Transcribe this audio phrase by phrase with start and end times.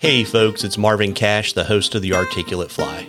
[0.00, 3.06] Hey folks, it's Marvin Cash, the host of The Articulate Fly.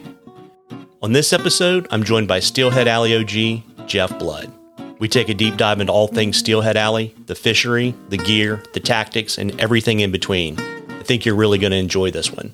[1.02, 4.52] On this episode, I'm joined by Steelhead Alley OG, Jeff Blood.
[5.00, 8.82] We take a deep dive into all things Steelhead Alley, the fishery, the gear, the
[8.82, 10.60] tactics, and everything in between.
[10.60, 12.54] I think you're really going to enjoy this one.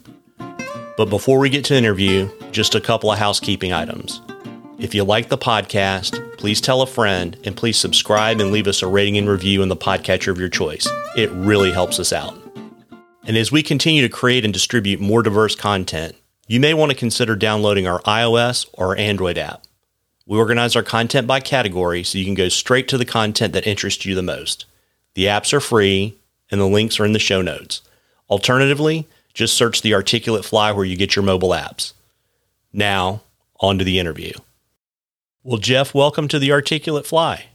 [0.97, 4.21] But before we get to interview, just a couple of housekeeping items.
[4.77, 8.83] If you like the podcast, please tell a friend and please subscribe and leave us
[8.83, 10.87] a rating and review in the podcatcher of your choice.
[11.15, 12.46] It really helps us out.
[13.27, 16.15] And as we continue to create and distribute more diverse content,
[16.47, 19.63] you may want to consider downloading our iOS or Android app.
[20.25, 23.67] We organize our content by category so you can go straight to the content that
[23.67, 24.63] interests you the most.
[25.15, 26.15] The apps are free
[26.49, 27.81] and the links are in the show notes.
[28.29, 31.91] Alternatively, just search the Articulate Fly where you get your mobile apps.
[32.71, 33.23] Now,
[33.59, 34.31] on to the interview.
[35.43, 37.47] Well, Jeff, welcome to the Articulate Fly.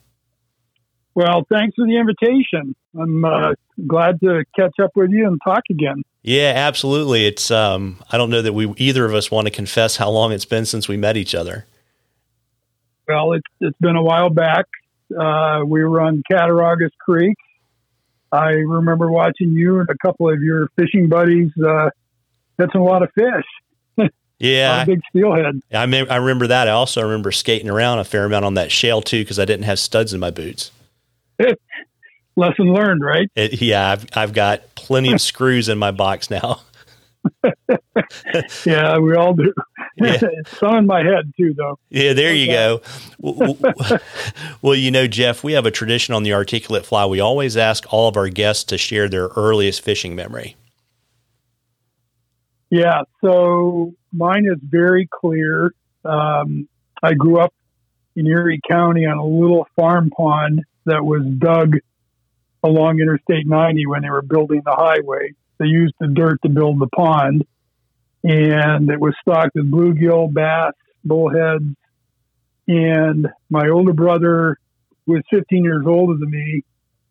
[1.14, 2.74] Well, thanks for the invitation.
[2.98, 3.52] I'm uh,
[3.86, 6.02] glad to catch up with you and talk again.
[6.22, 7.26] Yeah, absolutely.
[7.26, 10.32] It's um, I don't know that we either of us want to confess how long
[10.32, 11.66] it's been since we met each other.
[13.08, 14.66] Well, it's it's been a while back.
[15.10, 17.36] Uh, we were on Cattaraugus Creek.
[18.30, 21.90] I remember watching you and a couple of your fishing buddies uh,
[22.58, 24.08] catching a lot of fish.
[24.38, 25.60] Yeah, big steelhead.
[25.72, 26.66] I, I remember that.
[26.66, 29.66] I also remember skating around a fair amount on that shale too because I didn't
[29.66, 30.72] have studs in my boots.
[32.36, 33.30] lesson learned, right?
[33.34, 36.60] It, yeah, I've, I've got plenty of screws in my box now.
[38.64, 39.52] yeah, we all do.
[39.96, 40.20] Yeah.
[40.58, 41.78] Some in my head too, though.
[41.90, 42.80] Yeah, there you go.
[43.18, 43.56] well,
[44.62, 47.06] well, you know, Jeff, we have a tradition on the Articulate Fly.
[47.06, 50.56] We always ask all of our guests to share their earliest fishing memory.
[52.70, 55.74] Yeah, so mine is very clear.
[56.04, 56.68] Um,
[57.02, 57.52] I grew up
[58.16, 61.76] in Erie County on a little farm pond that was dug
[62.62, 65.32] along Interstate 90 when they were building the highway.
[65.58, 67.44] They used the dirt to build the pond,
[68.24, 70.72] and it was stocked with bluegill, bass,
[71.04, 71.74] bullheads.
[72.68, 74.56] And my older brother,
[75.06, 76.64] who was 15 years older than me,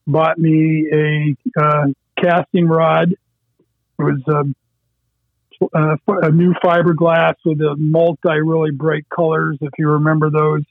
[0.07, 1.85] bought me a uh,
[2.19, 3.11] casting rod.
[3.11, 9.89] It was a, a, a new fiberglass with a multi really bright colors, if you
[9.89, 10.63] remember those.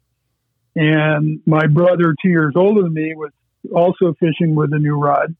[0.76, 3.32] And my brother, two years older than me, was
[3.74, 5.34] also fishing with a new rod.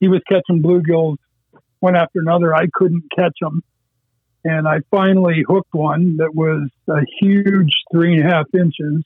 [0.00, 1.16] He was catching bluegills
[1.80, 2.54] one after another.
[2.54, 3.62] I couldn't catch them.
[4.44, 9.04] And I finally hooked one that was a huge three and a half inches.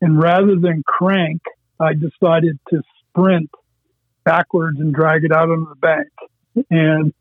[0.00, 1.42] And rather than crank,
[1.78, 3.50] I decided to sprint
[4.24, 6.08] backwards and drag it out on the bank.
[6.70, 7.12] And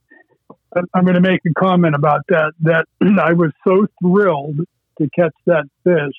[0.93, 4.59] I'm going to make a comment about that, that I was so thrilled
[4.99, 6.15] to catch that fish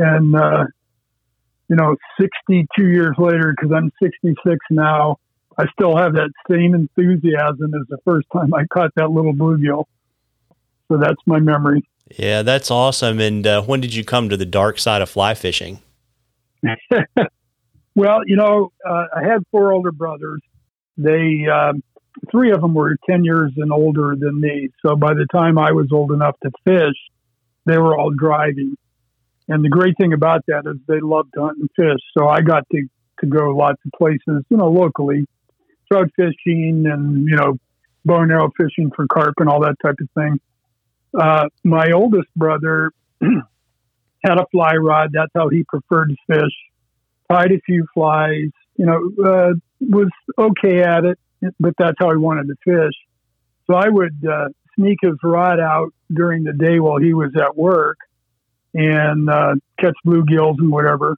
[0.00, 0.64] and, uh,
[1.68, 5.16] you know, 62 years later, because I'm 66 now,
[5.58, 9.84] I still have that same enthusiasm as the first time I caught that little bluegill.
[10.88, 11.84] So that's my memory.
[12.16, 13.20] Yeah, that's awesome.
[13.20, 15.80] And uh, when did you come to the dark side of fly fishing?
[17.94, 20.40] well, you know, uh, I had four older brothers.
[20.96, 21.82] They, um,
[22.30, 24.70] three of them were 10 years and older than me.
[24.84, 26.96] So by the time I was old enough to fish,
[27.66, 28.76] they were all driving.
[29.50, 32.00] And the great thing about that is they love to hunt and fish.
[32.16, 32.86] So I got to,
[33.18, 35.26] to go lots of places, you know, locally,
[35.90, 37.58] trout fishing and, you know,
[38.04, 40.38] bow and arrow fishing for carp and all that type of thing.
[41.20, 45.10] Uh, my oldest brother had a fly rod.
[45.12, 46.52] That's how he preferred to fish.
[47.28, 51.18] Tied a few flies, you know, uh, was okay at it,
[51.58, 52.94] but that's how he wanted to fish.
[53.66, 57.56] So I would uh, sneak his rod out during the day while he was at
[57.56, 57.98] work
[58.74, 61.16] and uh, catch bluegills and whatever.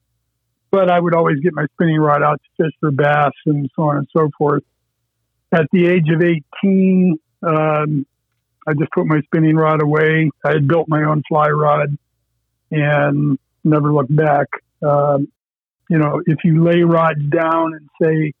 [0.71, 3.83] But I would always get my spinning rod out to fish for bass and so
[3.83, 4.63] on and so forth.
[5.51, 8.05] At the age of 18, um,
[8.65, 10.31] I just put my spinning rod away.
[10.43, 11.95] I had built my own fly rod
[12.71, 14.47] and never looked back.
[14.81, 15.27] Um,
[15.89, 18.33] you know, if you lay rods down and say,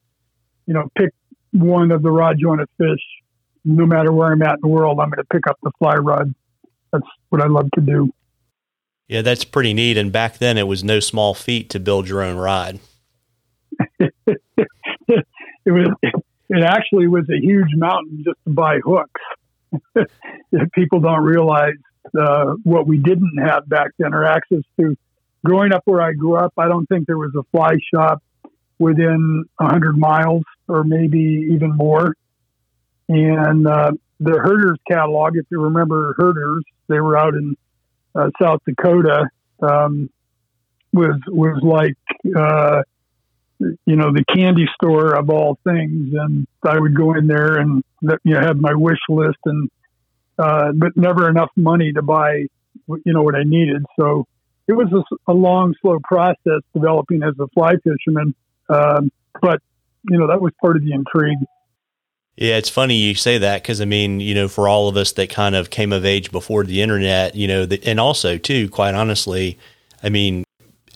[0.65, 1.13] you know, pick
[1.51, 3.01] one of the rods you want to fish,
[3.65, 5.95] no matter where I'm at in the world, I'm going to pick up the fly
[5.95, 6.33] rod.
[6.91, 8.11] That's what I love to do.
[9.07, 9.97] Yeah, that's pretty neat.
[9.97, 12.79] And back then, it was no small feat to build your own ride.
[13.99, 14.11] it
[15.65, 15.89] was.
[16.49, 19.21] It actually was a huge mountain just to buy hooks.
[20.73, 21.73] People don't realize
[22.19, 24.95] uh, what we didn't have back then, or access to.
[25.45, 28.23] Growing up where I grew up, I don't think there was a fly shop
[28.79, 32.15] within a hundred miles, or maybe even more.
[33.09, 37.57] And uh, the Herters catalog, if you remember Herters, they were out in
[38.15, 39.29] uh, South Dakota
[39.61, 40.09] um,
[40.91, 41.97] was was like
[42.35, 42.83] uh,
[43.85, 46.13] you know, the candy store of all things.
[46.13, 49.69] And I would go in there and, you know, have my wish list and,
[50.37, 52.45] uh, but never enough money to buy,
[52.87, 53.83] you know, what I needed.
[53.99, 54.25] So
[54.67, 58.33] it was a, a long, slow process developing as a fly fisherman.
[58.69, 59.11] Um,
[59.41, 59.61] but,
[60.09, 61.39] you know, that was part of the intrigue.
[62.35, 65.11] Yeah, it's funny you say that because I mean, you know, for all of us
[65.13, 68.69] that kind of came of age before the internet, you know, the, and also too,
[68.69, 69.59] quite honestly,
[70.01, 70.43] I mean,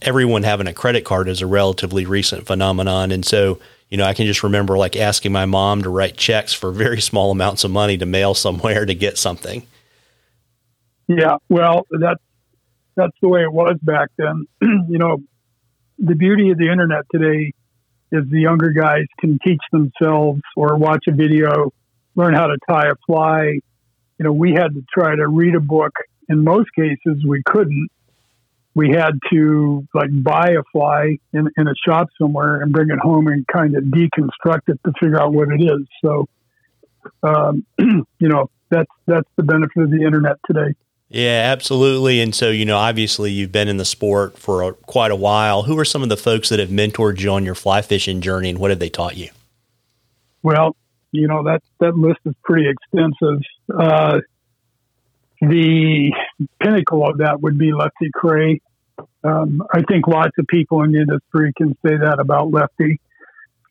[0.02, 3.12] everyone having a credit card is a relatively recent phenomenon.
[3.12, 6.54] And so, you know, I can just remember like asking my mom to write checks
[6.54, 9.66] for very small amounts of money to mail somewhere to get something.
[11.08, 12.22] Yeah, well, that's
[12.96, 14.48] that's the way it was back then.
[14.62, 15.20] you know,
[16.00, 17.54] the beauty of the internet today
[18.12, 21.72] is the younger guys can teach themselves or watch a video,
[22.16, 23.60] learn how to tie a fly.
[24.18, 25.94] You know, we had to try to read a book.
[26.30, 27.90] In most cases, we couldn't
[28.78, 33.00] we had to like buy a fly in, in a shop somewhere and bring it
[33.00, 35.88] home and kind of deconstruct it to figure out what it is.
[36.06, 36.28] So,
[37.24, 40.76] um, you know, that's, that's the benefit of the internet today.
[41.10, 42.20] Yeah, absolutely.
[42.20, 45.64] And so, you know, obviously you've been in the sport for a, quite a while.
[45.64, 48.50] Who are some of the folks that have mentored you on your fly fishing journey
[48.50, 49.30] and what have they taught you?
[50.44, 50.76] Well,
[51.12, 53.42] you know, that, that list is pretty extensive.
[53.74, 54.20] Uh,
[55.40, 56.12] the
[56.62, 58.60] pinnacle of that would be Lefty Kreh.
[59.24, 63.00] Um, I think lots of people in the industry can say that about Lefty.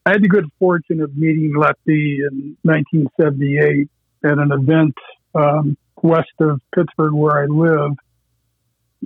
[0.07, 3.89] I had the good fortune of meeting Lefty in 1978
[4.25, 4.95] at an event
[5.35, 7.93] um, west of Pittsburgh where I live,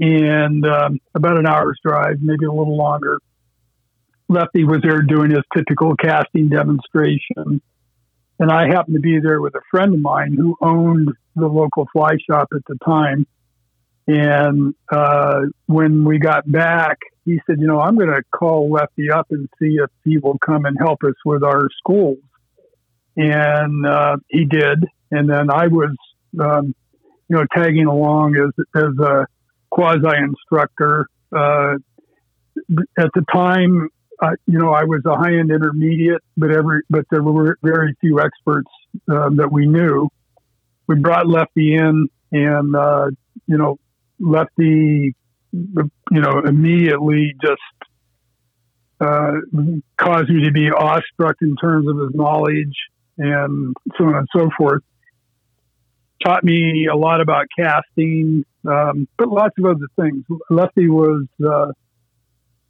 [0.01, 3.19] and um, about an hour's drive, maybe a little longer.
[4.29, 7.61] Lefty was there doing his typical casting demonstration,
[8.39, 11.89] and I happened to be there with a friend of mine who owned the local
[11.93, 13.27] fly shop at the time
[14.11, 19.09] and uh, when we got back, he said, "You know, I'm going to call Lefty
[19.11, 22.19] up and see if he will come and help us with our schools."
[23.17, 24.85] And uh, he did.
[25.13, 25.95] And then I was,
[26.41, 26.75] um,
[27.31, 29.27] you know, tagging along as as a
[29.71, 31.07] quasi instructor.
[31.35, 31.77] Uh,
[32.99, 33.89] at the time,
[34.47, 38.21] you know, I was a high end intermediate, but every but there were very few
[38.21, 38.69] experts
[39.11, 40.09] uh, that we knew.
[40.89, 43.11] We brought Lefty in, and uh,
[43.47, 43.79] you know,
[44.19, 45.15] Lefty,
[45.53, 47.61] you know, immediately just
[49.01, 49.33] uh,
[49.97, 52.75] caused me to be awestruck in terms of his knowledge
[53.19, 54.83] and so on and so forth.
[56.25, 60.25] Taught me a lot about casting, um, but lots of other things.
[60.51, 61.73] Lefty was, uh,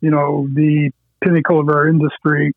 [0.01, 0.91] you know, the
[1.23, 2.53] pinnacle of our industry.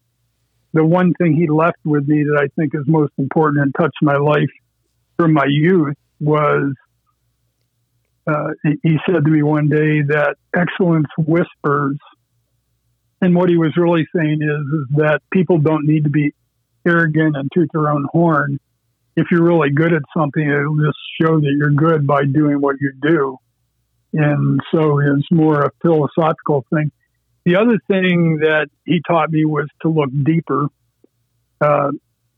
[0.74, 3.98] The one thing he left with me that I think is most important and touched
[4.02, 4.50] my life
[5.18, 6.74] from my youth was
[8.26, 11.98] uh, he said to me one day that excellence whispers.
[13.22, 16.34] And what he was really saying is, is that people don't need to be
[16.86, 18.60] arrogant and toot their own horn.
[19.16, 22.78] If you're really good at something, it'll just show that you're good by doing what
[22.82, 23.38] you do.
[24.14, 26.92] And so it's more a philosophical thing.
[27.46, 30.68] The other thing that he taught me was to look deeper,
[31.62, 31.92] uh,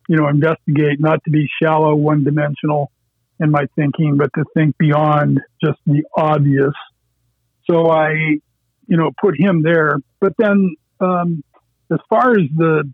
[0.09, 2.91] you know, investigate, not to be shallow, one dimensional,
[3.39, 6.73] in my thinking, but to think beyond just the obvious.
[7.69, 8.11] So I,
[8.87, 9.97] you know, put him there.
[10.19, 11.43] But then, um,
[11.91, 12.91] as far as the,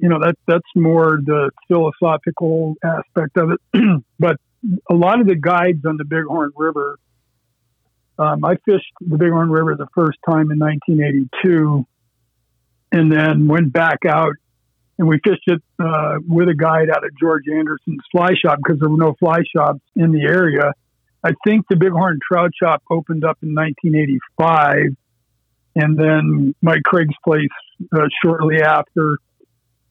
[0.00, 4.02] you know, that that's more the philosophical aspect of it.
[4.18, 4.36] but
[4.90, 6.98] a lot of the guides on the Bighorn River,
[8.18, 11.86] um, I fished the Bighorn River the first time in 1982,
[12.92, 14.32] and then went back out
[14.98, 18.80] and we fished it uh, with a guide out of George Anderson's fly shop because
[18.80, 20.72] there were no fly shops in the area.
[21.22, 24.96] I think the Bighorn Trout Shop opened up in 1985,
[25.74, 27.48] and then Mike Craig's place
[27.94, 29.18] uh, shortly after.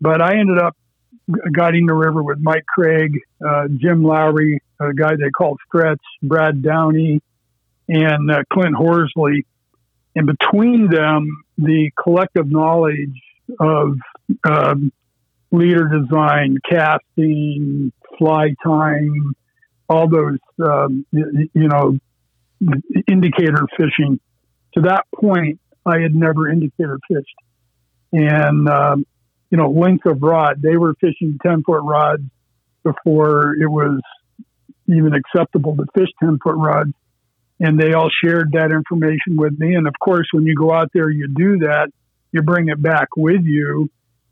[0.01, 0.75] But I ended up
[1.53, 6.61] guiding the river with Mike Craig, uh, Jim Lowry, a guy they called Stretch, Brad
[6.61, 7.21] Downey,
[7.87, 9.45] and uh, Clint Horsley.
[10.15, 13.21] And between them, the collective knowledge
[13.59, 13.97] of
[14.47, 14.91] um,
[15.51, 19.33] leader design, casting, fly time,
[19.89, 21.97] all those, um, you, know,
[23.07, 24.19] indicator fishing.
[24.73, 27.35] To that point, I had never indicator fished.
[28.11, 29.05] And, um,
[29.49, 32.23] you know, length of rod, they were fishing 10 foot rods
[32.83, 34.01] before it was
[34.87, 36.93] even acceptable to fish 10 foot rods.
[37.59, 39.75] And they all shared that information with me.
[39.75, 41.89] And of course, when you go out there, you do that
[42.35, 43.89] you bring it back with you.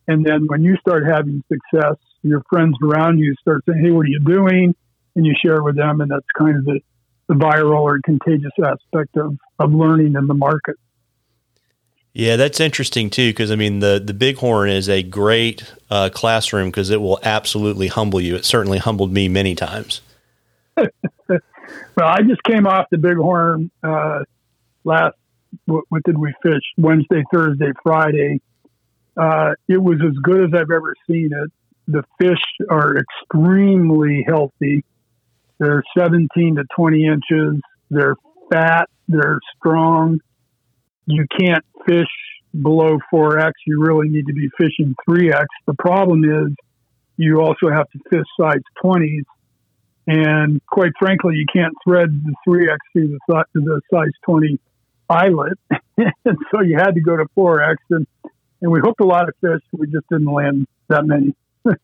[0.08, 4.06] And then when you start having success, your friends around you start saying, Hey, what
[4.06, 4.76] are you doing?
[5.16, 6.02] And you share with them.
[6.02, 6.82] And that's kind of the,
[7.30, 10.76] the viral or contagious aspect of, of learning in the market.
[12.14, 16.70] Yeah, that's interesting too, because I mean the the Bighorn is a great uh, classroom
[16.70, 18.36] because it will absolutely humble you.
[18.36, 20.02] It certainly humbled me many times.
[20.78, 20.90] well,
[22.00, 24.20] I just came off the Bighorn uh,
[24.84, 25.16] last.
[25.66, 26.64] What, what, did we fish?
[26.78, 28.42] Wednesday, Thursday, Friday.
[29.16, 31.52] Uh, it was as good as I've ever seen it.
[31.88, 32.42] The fish
[32.72, 34.84] are extremely healthy.
[35.60, 37.62] They're 17 to 20 inches.
[37.92, 38.16] They're
[38.52, 38.90] fat.
[39.08, 40.20] They're strong
[41.06, 42.08] you can't fish
[42.62, 43.52] below 4x.
[43.66, 45.46] You really need to be fishing 3x.
[45.66, 46.56] The problem is
[47.18, 49.24] you also have to fish size 20s.
[50.06, 54.60] And quite frankly, you can't thread the 3x through the, the size 20
[55.10, 55.58] eyelet.
[55.98, 57.76] and so you had to go to 4x.
[57.92, 58.08] And,
[58.62, 59.62] and we hooked a lot of fish.
[59.72, 61.36] We just didn't land that many.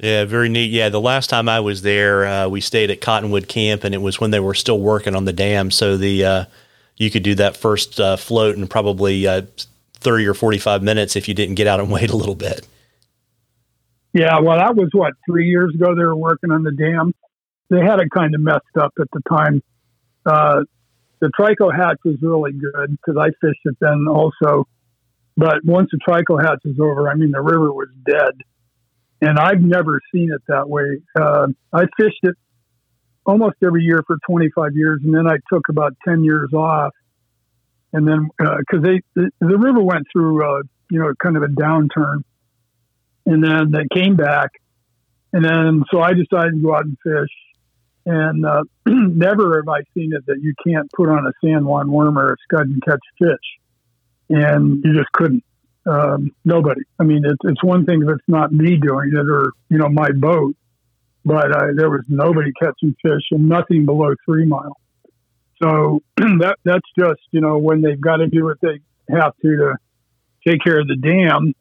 [0.00, 0.70] Yeah, very neat.
[0.70, 3.98] Yeah, the last time I was there, uh, we stayed at Cottonwood Camp, and it
[3.98, 5.72] was when they were still working on the dam.
[5.72, 6.44] So the uh,
[6.98, 9.42] you could do that first uh, float in probably uh,
[9.94, 12.66] 30 or 45 minutes if you didn't get out and wait a little bit.
[14.12, 17.14] Yeah, well, that was what, three years ago they were working on the dam.
[17.70, 19.62] They had it kind of messed up at the time.
[20.24, 20.64] Uh,
[21.20, 24.66] the trico hatch was really good because I fished it then also.
[25.36, 28.32] But once the trico hatch was over, I mean, the river was dead.
[29.20, 31.00] And I've never seen it that way.
[31.20, 32.36] Uh, I fished it
[33.28, 36.94] almost every year for 25 years, and then I took about 10 years off.
[37.92, 41.46] And then because uh, they the, river went through uh, you know kind of a
[41.46, 42.22] downturn,
[43.24, 44.50] and then they came back,
[45.32, 47.30] and then so I decided to go out and fish.
[48.04, 51.90] And uh, never have I seen it that you can't put on a San Juan
[51.90, 53.36] worm or a scud and catch fish,
[54.28, 55.44] and you just couldn't.
[55.86, 56.82] Um, nobody.
[56.98, 59.88] I mean, it's, it's one thing if it's not me doing it or you know
[59.88, 60.54] my boat,
[61.28, 64.80] but uh, there was nobody catching fish and nothing below three mile.
[65.62, 68.80] So that that's just you know when they've got to do what they
[69.10, 69.74] have to to
[70.46, 71.52] take care of the dam,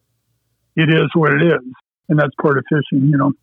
[0.77, 1.62] it is what it is,
[2.07, 3.09] and that's part of fishing.
[3.09, 3.33] You know.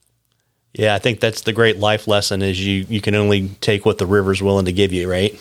[0.73, 3.99] Yeah, I think that's the great life lesson is you you can only take what
[3.99, 5.33] the river's willing to give you, right?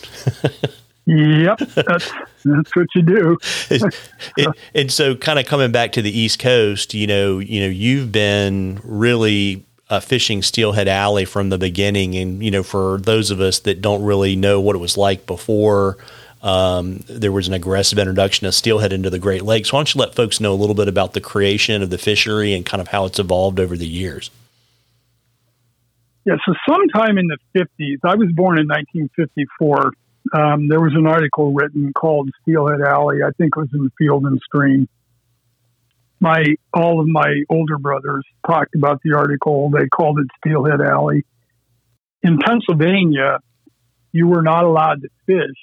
[1.06, 2.12] yep, that's
[2.44, 3.38] that's what you do.
[3.70, 7.68] it, and so, kind of coming back to the East Coast, you know, you know,
[7.68, 9.64] you've been really
[9.94, 12.16] uh, fishing Steelhead Alley from the beginning.
[12.16, 15.26] And, you know, for those of us that don't really know what it was like
[15.26, 15.96] before,
[16.42, 19.72] um, there was an aggressive introduction of steelhead into the Great Lakes.
[19.72, 22.52] Why don't you let folks know a little bit about the creation of the fishery
[22.52, 24.30] and kind of how it's evolved over the years?
[26.24, 29.92] Yeah, so sometime in the 50s, I was born in 1954.
[30.32, 33.18] Um, there was an article written called Steelhead Alley.
[33.22, 34.88] I think it was in the Field and Stream
[36.24, 39.70] my all of my older brothers talked about the article.
[39.70, 41.24] They called it Steelhead Alley.
[42.22, 43.40] In Pennsylvania,
[44.12, 45.60] you were not allowed to fish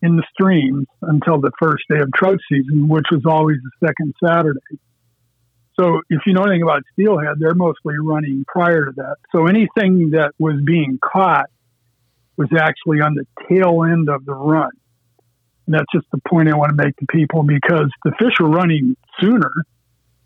[0.00, 4.14] in the streams until the first day of trout season, which was always the second
[4.24, 4.80] Saturday.
[5.78, 9.16] So if you know anything about steelhead, they're mostly running prior to that.
[9.30, 11.50] So anything that was being caught
[12.38, 14.70] was actually on the tail end of the run.
[15.66, 18.48] And that's just the point I want to make to people because the fish were
[18.48, 19.50] running sooner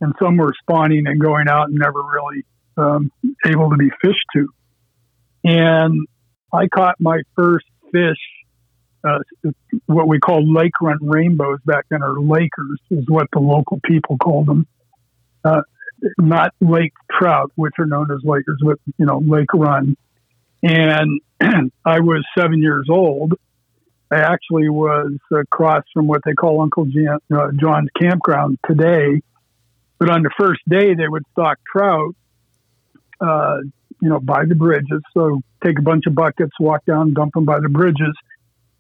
[0.01, 2.45] and some were spawning and going out and never really
[2.77, 3.11] um,
[3.47, 4.49] able to be fished to.
[5.45, 6.07] And
[6.53, 8.19] I caught my first fish,
[9.05, 9.19] uh,
[9.87, 14.17] what we call lake run rainbows back then, or Lakers is what the local people
[14.19, 14.67] called them.
[15.45, 15.63] Uh,
[16.19, 19.97] not lake trout, which are known as Lakers, but you know, lake run.
[20.63, 21.21] And
[21.85, 23.35] I was seven years old
[24.11, 29.23] I actually was across from what they call Uncle uh, John's campground today.
[29.99, 32.15] But on the first day, they would stock trout,
[33.21, 33.59] uh,
[34.01, 35.03] you know, by the bridges.
[35.15, 38.15] So take a bunch of buckets, walk down, dump them by the bridges.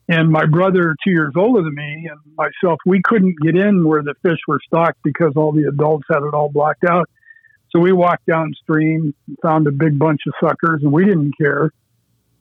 [0.08, 4.02] And my brother, two years older than me, and myself, we couldn't get in where
[4.02, 7.08] the fish were stocked because all the adults had it all blocked out.
[7.70, 11.70] So we walked downstream, found a big bunch of suckers, and we didn't care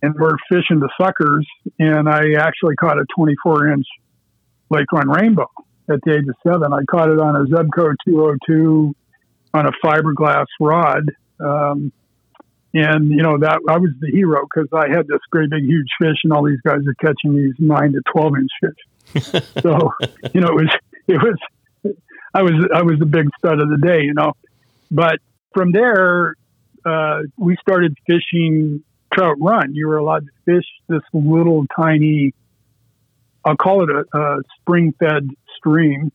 [0.01, 1.48] and we're fishing the suckers.
[1.79, 3.86] And I actually caught a 24 inch
[4.70, 5.50] Lake Run Rainbow
[5.89, 6.74] at the age of seven.
[6.74, 8.96] I caught it on a Zebco 202
[9.53, 11.03] on a fiberglass rod.
[11.39, 11.91] Um,
[12.74, 15.88] and you know that I was the hero because I had this great big huge
[16.00, 19.41] fish, and all these guys are catching these nine to twelve inch fish.
[19.63, 19.91] so
[20.34, 20.70] you know it was
[21.08, 21.96] it was
[22.34, 24.34] I was I was the big stud of the day, you know.
[24.91, 25.20] But
[25.53, 26.36] from there,
[26.86, 29.74] uh, we started fishing trout run.
[29.74, 32.34] You were allowed to fish this little tiny,
[33.46, 36.12] I'll call it a, a spring fed stream.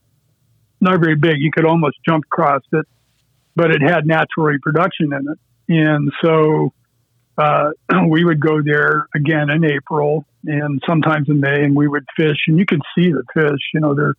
[0.81, 1.35] Not very big.
[1.37, 2.85] You could almost jump across it,
[3.55, 5.39] but it had natural reproduction in it.
[5.67, 6.73] And so
[7.37, 7.71] uh,
[8.09, 12.37] we would go there again in April and sometimes in May, and we would fish,
[12.47, 13.59] and you could see the fish.
[13.73, 14.13] You know, they're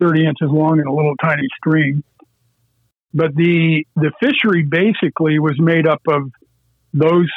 [0.00, 2.04] 30 inches long in a little tiny stream.
[3.12, 6.30] But the the fishery basically was made up of
[6.92, 7.28] those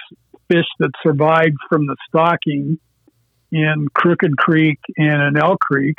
[0.48, 2.80] fish that survived from the stocking
[3.52, 5.98] in Crooked Creek and in Elk Creek.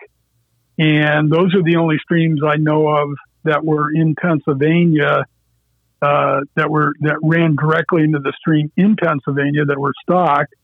[0.79, 3.11] And those are the only streams I know of
[3.45, 5.25] that were in Pennsylvania
[6.03, 10.55] uh, that were that ran directly into the stream in Pennsylvania that were stocked,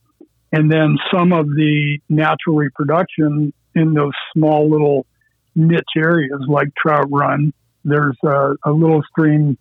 [0.53, 5.07] and then some of the natural reproduction in those small little
[5.55, 7.53] niche areas like Trout Run.
[7.85, 9.57] There's a, a little stream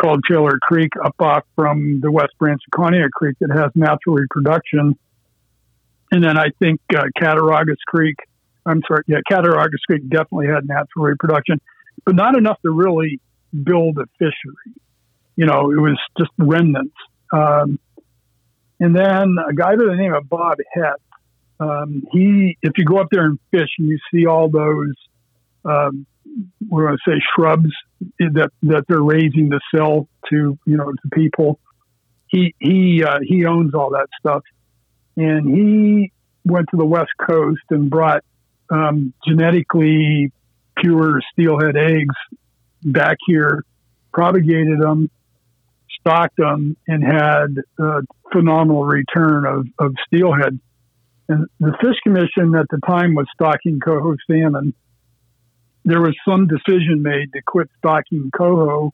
[0.00, 4.16] called Taylor Creek up off from the west branch of Conneaut Creek that has natural
[4.16, 4.98] reproduction.
[6.10, 8.16] And then I think uh, Cattaraugus Creek,
[8.66, 11.60] I'm sorry, yeah, Cattaraugus Creek definitely had natural reproduction,
[12.04, 13.20] but not enough to really
[13.62, 14.74] build a fishery.
[15.36, 16.94] You know, it was just remnants.
[17.32, 17.78] Um,
[18.78, 21.00] and then a guy by the name of Bob Het,
[21.60, 24.94] um, he, if you go up there and fish and you see all those,
[25.64, 26.06] um,
[26.68, 27.70] we're going to say shrubs
[28.18, 31.58] that that they're raising to sell to you know to people.
[32.28, 34.42] He he uh, he owns all that stuff,
[35.16, 36.12] and he
[36.44, 38.24] went to the West Coast and brought
[38.70, 40.32] um, genetically
[40.76, 42.14] pure steelhead eggs
[42.82, 43.64] back here,
[44.12, 45.10] propagated them,
[46.00, 48.00] stocked them, and had a
[48.32, 50.58] phenomenal return of, of steelhead.
[51.28, 54.74] And the Fish Commission at the time was stocking coho salmon
[55.84, 58.92] there was some decision made to quit stocking coho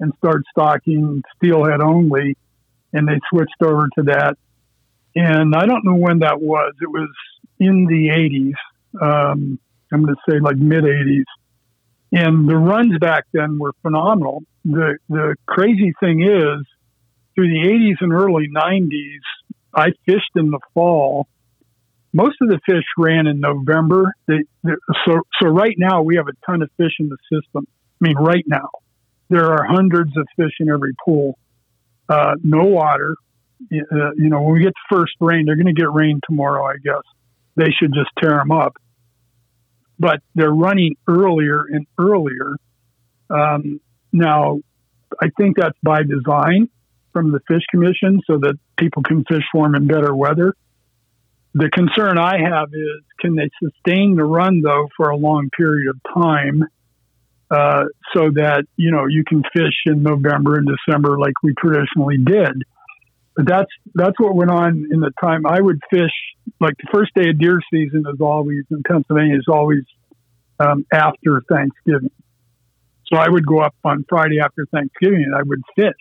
[0.00, 2.36] and start stocking steelhead only,
[2.92, 4.36] and they switched over to that.
[5.16, 6.74] And I don't know when that was.
[6.80, 7.10] It was
[7.58, 9.02] in the 80s.
[9.02, 9.58] Um,
[9.92, 11.24] I'm going to say like mid 80s.
[12.12, 14.42] And the runs back then were phenomenal.
[14.64, 16.64] The the crazy thing is,
[17.34, 19.20] through the 80s and early 90s,
[19.74, 21.28] I fished in the fall
[22.12, 24.12] most of the fish ran in November.
[24.26, 24.44] They,
[25.06, 27.66] so, so right now we have a ton of fish in the system.
[28.00, 28.70] I mean, right now
[29.28, 31.38] there are hundreds of fish in every pool.
[32.08, 33.14] Uh, no water.
[33.60, 36.64] Uh, you know, when we get the first rain, they're going to get rain tomorrow,
[36.64, 37.02] I guess.
[37.56, 38.74] They should just tear them up.
[39.98, 42.54] But they're running earlier and earlier.
[43.28, 43.80] Um,
[44.12, 44.60] now,
[45.20, 46.70] I think that's by design
[47.12, 50.54] from the Fish Commission so that people can fish for them in better weather
[51.54, 55.88] the concern I have is can they sustain the run though for a long period
[55.90, 56.64] of time,
[57.50, 57.84] uh,
[58.14, 62.62] so that you know you can fish in November and December like we traditionally did.
[63.36, 66.12] But that's that's what went on in the time I would fish.
[66.60, 69.84] Like the first day of deer season is always in Pennsylvania is always
[70.60, 72.10] um, after Thanksgiving.
[73.06, 75.94] So I would go up on Friday after Thanksgiving and I would fish,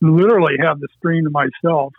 [0.00, 1.94] literally have the stream to myself,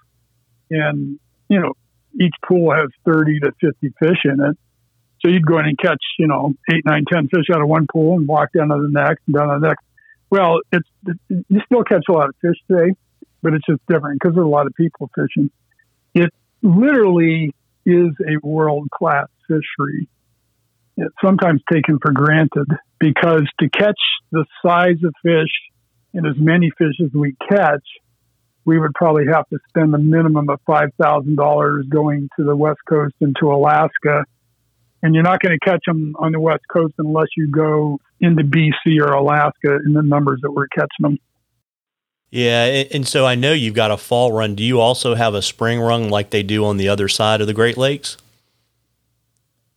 [0.69, 1.73] and you know
[2.19, 4.57] each pool has 30 to 50 fish in it.
[5.21, 7.87] So you'd go in and catch, you know, eight, nine, ten fish out of one
[7.91, 9.83] pool and walk down to the next and down to the next.
[10.29, 10.87] Well, it's
[11.27, 12.93] you still catch a lot of fish today,
[13.41, 15.49] but it's just different because there's a lot of people fishing.
[16.13, 17.53] It literally
[17.85, 20.07] is a world class fishery.
[20.97, 22.67] It's sometimes taken for granted
[22.99, 23.99] because to catch
[24.31, 25.51] the size of fish
[26.13, 27.83] and as many fish as we catch,
[28.69, 33.15] we would probably have to spend a minimum of $5,000 going to the West Coast
[33.19, 34.23] and to Alaska.
[35.01, 38.43] And you're not going to catch them on the West Coast unless you go into
[38.43, 41.17] BC or Alaska in the numbers that we're catching them.
[42.29, 44.53] Yeah, and so I know you've got a fall run.
[44.53, 47.47] Do you also have a spring run like they do on the other side of
[47.47, 48.17] the Great Lakes?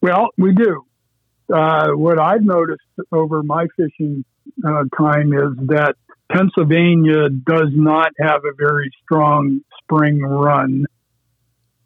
[0.03, 0.85] Well, we do.
[1.51, 4.27] Uh, what I've noticed over my fishing
[4.67, 5.95] uh, time is that
[6.33, 10.87] Pennsylvania does not have a very strong spring run.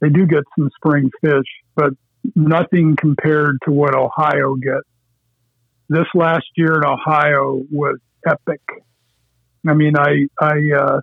[0.01, 1.91] They do get some spring fish, but
[2.35, 4.87] nothing compared to what Ohio gets.
[5.89, 8.61] This last year in Ohio was epic.
[9.69, 11.01] I mean, I, I, uh,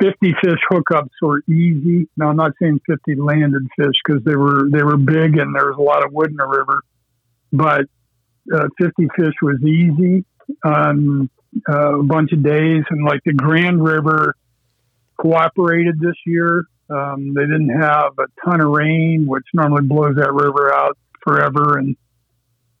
[0.00, 2.08] 50 fish hookups were easy.
[2.16, 5.66] Now, I'm not saying 50 landed fish because they were, they were big and there
[5.66, 6.80] was a lot of wood in the river,
[7.52, 7.86] but
[8.54, 10.24] uh, 50 fish was easy.
[10.64, 11.30] Um,
[11.68, 14.34] uh, a bunch of days, and like the Grand River
[15.16, 16.64] cooperated this year.
[16.90, 21.78] Um, they didn't have a ton of rain, which normally blows that river out forever.
[21.78, 21.96] And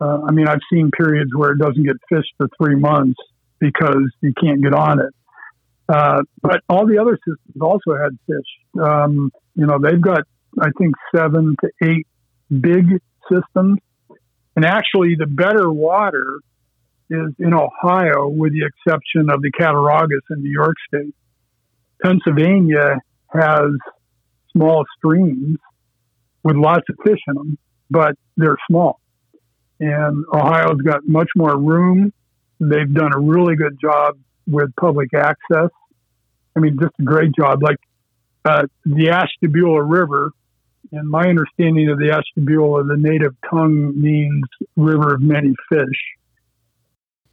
[0.00, 3.18] uh, I mean, I've seen periods where it doesn't get fished for three months
[3.60, 5.14] because you can't get on it.
[5.88, 8.82] Uh, but all the other systems also had fish.
[8.82, 10.22] Um, you know, they've got,
[10.60, 12.06] I think, seven to eight
[12.48, 13.78] big systems.
[14.56, 16.40] And actually, the better water
[17.10, 21.14] is in Ohio, with the exception of the Cattaraugus in New York State.
[22.02, 22.96] Pennsylvania
[23.28, 23.70] has
[24.52, 25.58] small streams
[26.42, 27.58] with lots of fish in them,
[27.90, 29.00] but they're small.
[29.80, 32.12] and Ohio's got much more room.
[32.60, 35.70] They've done a really good job with public access.
[36.56, 37.62] I mean, just a great job.
[37.62, 37.78] Like
[38.44, 40.30] uh, the Ashtabula River,
[40.92, 44.44] and my understanding of the Ashtabula, the native tongue means
[44.76, 46.00] river of many fish.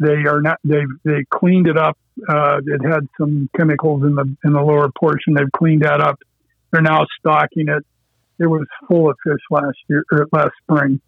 [0.01, 0.57] They are not.
[0.63, 1.95] They they cleaned it up.
[2.27, 5.35] Uh, it had some chemicals in the in the lower portion.
[5.35, 6.17] They've cleaned that up.
[6.71, 7.85] They're now stocking it.
[8.39, 10.99] It was full of fish last year or last spring,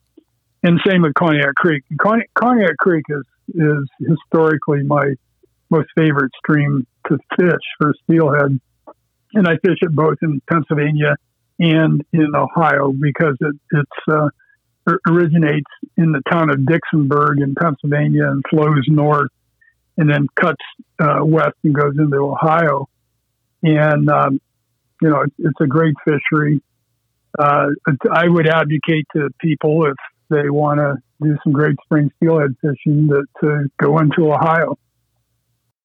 [0.62, 1.84] and same with Conneaut Creek.
[1.99, 3.23] Conneaut, Conneaut Creek is
[3.56, 5.15] is historically my
[5.71, 8.60] most favorite stream to fish for steelhead,
[9.34, 11.15] and I fish it both in Pennsylvania
[11.58, 14.29] and in Ohio because it it's uh,
[14.88, 19.32] originates in the town of Dicksonburg in Pennsylvania and flows north
[19.98, 20.62] and then cuts
[21.00, 22.88] uh, west and goes into Ohio.
[23.62, 24.41] And, um,
[25.02, 26.62] you know, it's, a great fishery.
[27.38, 27.67] Uh,
[28.12, 29.96] I would advocate to people if
[30.30, 34.78] they want to do some great spring steelhead fishing to, to go into Ohio.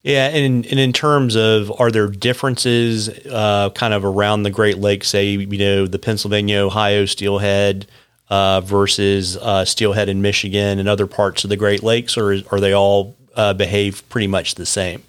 [0.02, 4.78] Yeah, and and in terms of are there differences uh, kind of around the Great
[4.78, 7.87] Lakes, say you know the Pennsylvania Ohio steelhead
[8.30, 12.60] uh, versus uh, steelhead in Michigan and other parts of the Great Lakes, or are
[12.60, 15.02] they all uh, behave pretty much the same?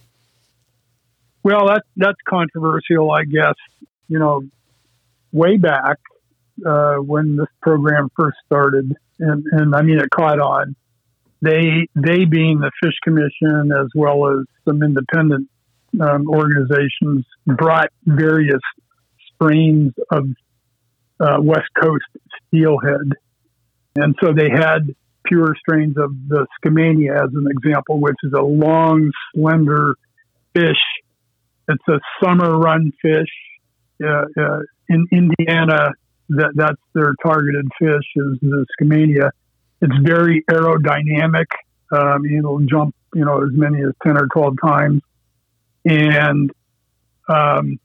[1.43, 3.55] Well, that's that's controversial, I guess.
[4.07, 4.41] You know,
[5.31, 5.97] way back
[6.65, 10.75] uh, when this program first started, and, and I mean it caught on.
[11.41, 15.49] They they being the Fish Commission as well as some independent
[15.99, 18.61] um, organizations brought various
[19.33, 20.27] strains of
[21.19, 22.05] uh, West Coast
[22.49, 23.13] steelhead.
[23.95, 24.93] And so they had
[25.25, 29.95] pure strains of the Skamania as an example, which is a long, slender
[30.53, 30.83] fish.
[31.67, 33.29] It's a summer run fish.
[34.03, 35.89] Uh, uh, in Indiana,
[36.29, 39.29] that that's their targeted fish is the Skamania.
[39.81, 41.45] It's very aerodynamic.
[41.91, 45.01] Um, it'll jump, you know, as many as ten or twelve times,
[45.85, 46.51] and
[47.27, 47.79] um,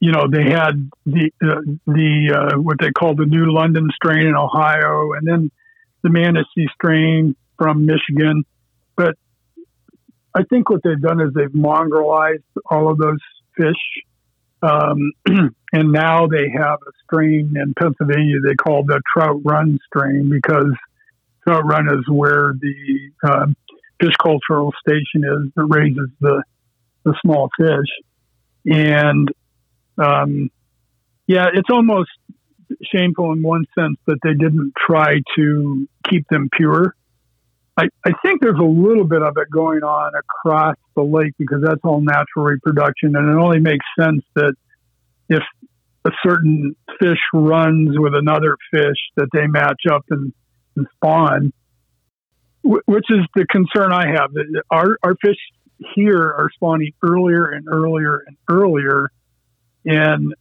[0.00, 4.26] you know, they had the uh, the uh, what they call the New London strain
[4.26, 5.50] in Ohio, and then
[6.02, 8.44] the Manistee strain from Michigan.
[8.96, 9.16] But
[10.34, 13.18] I think what they've done is they've mongrelized all of those
[13.56, 14.04] fish,
[14.62, 15.12] um,
[15.72, 20.72] and now they have a strain in Pennsylvania they call the Trout Run strain because
[21.46, 23.46] Trout Run is where the uh,
[24.00, 26.42] fish cultural station is that raises the
[27.04, 27.88] the small fish,
[28.66, 29.30] and
[29.98, 30.50] um,
[31.26, 32.10] yeah, it's almost
[32.92, 36.94] shameful in one sense that they didn't try to keep them pure.
[37.78, 41.62] I, I think there's a little bit of it going on across the lake because
[41.62, 44.54] that's all natural reproduction, and it only makes sense that
[45.28, 45.42] if
[46.06, 50.32] a certain fish runs with another fish, that they match up and,
[50.76, 51.52] and spawn,
[52.62, 54.32] which is the concern I have.
[54.32, 55.36] That our our fish
[55.94, 59.10] here are spawning earlier and earlier and earlier
[59.86, 60.34] and,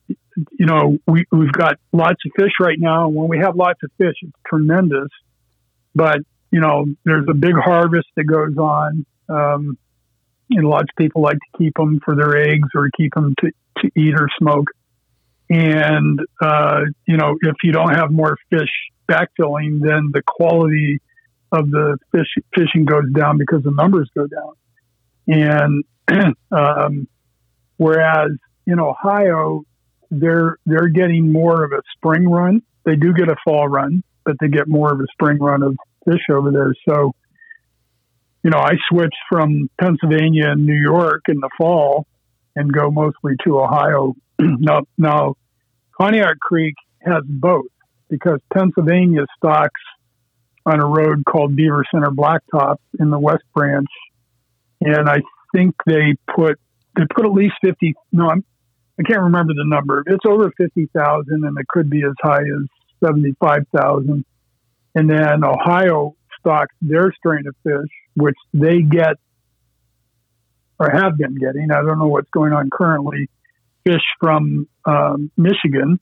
[0.57, 3.05] you know, we, we've got lots of fish right now.
[3.05, 5.09] And when we have lots of fish, it's tremendous.
[5.93, 6.17] But,
[6.51, 9.05] you know, there's a big harvest that goes on.
[9.29, 9.77] Um,
[10.49, 13.51] and lots of people like to keep them for their eggs or keep them to,
[13.79, 14.67] to eat or smoke.
[15.49, 18.69] And, uh, you know, if you don't have more fish
[19.09, 20.99] backfilling, then the quality
[21.51, 24.53] of the fish fishing goes down because the numbers go down.
[25.27, 25.83] And,
[26.51, 27.07] um,
[27.77, 28.31] whereas
[28.67, 29.63] in Ohio,
[30.11, 32.61] they're they're getting more of a spring run.
[32.85, 35.75] They do get a fall run, but they get more of a spring run of
[36.05, 36.73] fish over there.
[36.87, 37.13] So,
[38.43, 42.05] you know, I switch from Pennsylvania and New York in the fall
[42.55, 44.13] and go mostly to Ohio.
[44.39, 45.35] now, now,
[45.99, 47.65] Conneaut Creek has both
[48.09, 49.81] because Pennsylvania stocks
[50.65, 53.87] on a road called Beaver Center Blacktop in the West Branch,
[54.81, 55.17] and I
[55.53, 56.59] think they put
[56.97, 57.93] they put at least fifty.
[58.11, 58.43] No, I'm
[58.99, 60.03] I can't remember the number.
[60.05, 62.67] It's over 50,000 and it could be as high as
[63.03, 64.25] 75,000.
[64.95, 69.17] And then Ohio stocks their strain of fish, which they get
[70.79, 71.69] or have been getting.
[71.71, 73.29] I don't know what's going on currently.
[73.85, 75.99] Fish from um, Michigan.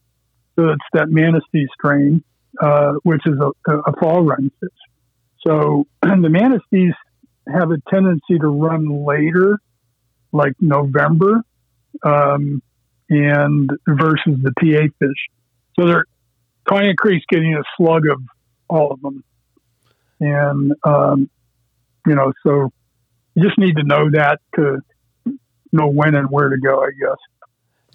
[0.56, 2.24] So it's that Manistee strain,
[2.62, 4.70] uh, which is a, a, fall run fish.
[5.46, 6.94] So the Manistees
[7.52, 9.60] have a tendency to run later,
[10.32, 11.42] like November.
[12.04, 12.62] Um,
[13.14, 15.30] and versus the PA fish.
[15.80, 16.06] So they're
[16.68, 18.22] Conneaut Creek's getting a slug of
[18.70, 19.24] all of them,
[20.20, 21.30] and um,
[22.08, 22.72] you know, so
[23.36, 24.82] you just need to know that to
[25.72, 26.84] know when and where to go.
[26.84, 27.18] I guess.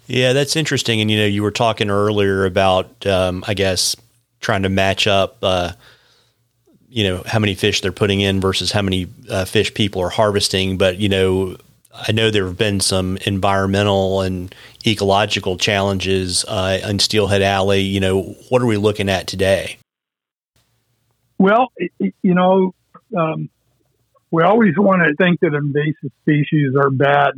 [0.07, 1.01] Yeah, that's interesting.
[1.01, 3.95] And you know, you were talking earlier about, um, I guess,
[4.39, 5.73] trying to match up uh,
[6.89, 10.09] you know how many fish they're putting in versus how many uh, fish people are
[10.09, 10.77] harvesting.
[10.77, 11.57] But you know,
[11.93, 14.53] I know there have been some environmental and
[14.85, 17.81] ecological challenges uh, in Steelhead Alley.
[17.81, 19.77] You know, what are we looking at today?
[21.37, 22.73] Well, you know,
[23.17, 23.49] um,
[24.31, 27.31] we always want to think that invasive species are bad.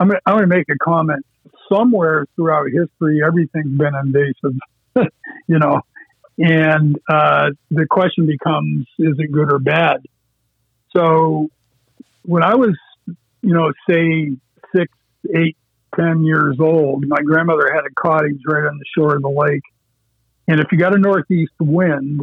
[0.00, 1.24] I'm, going to make a comment.
[1.72, 4.58] Somewhere throughout history, everything's been invasive,
[5.46, 5.80] you know,
[6.38, 10.04] and uh, the question becomes, is it good or bad?
[10.90, 11.48] So
[12.22, 12.76] when I was,
[13.42, 14.30] you know, say
[14.74, 14.92] six,
[15.34, 15.56] eight,
[15.94, 19.62] ten years old, my grandmother had a cottage right on the shore of the lake.
[20.48, 22.22] And if you got a northeast wind,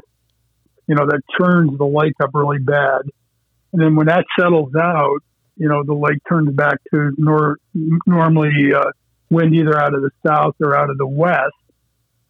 [0.88, 3.01] you know, that turns the lake up really bad.
[3.71, 5.19] And then when that settles out,
[5.55, 7.58] you know, the lake turns back to nor-
[8.08, 8.91] normally uh,
[9.29, 11.53] wind either out of the south or out of the west,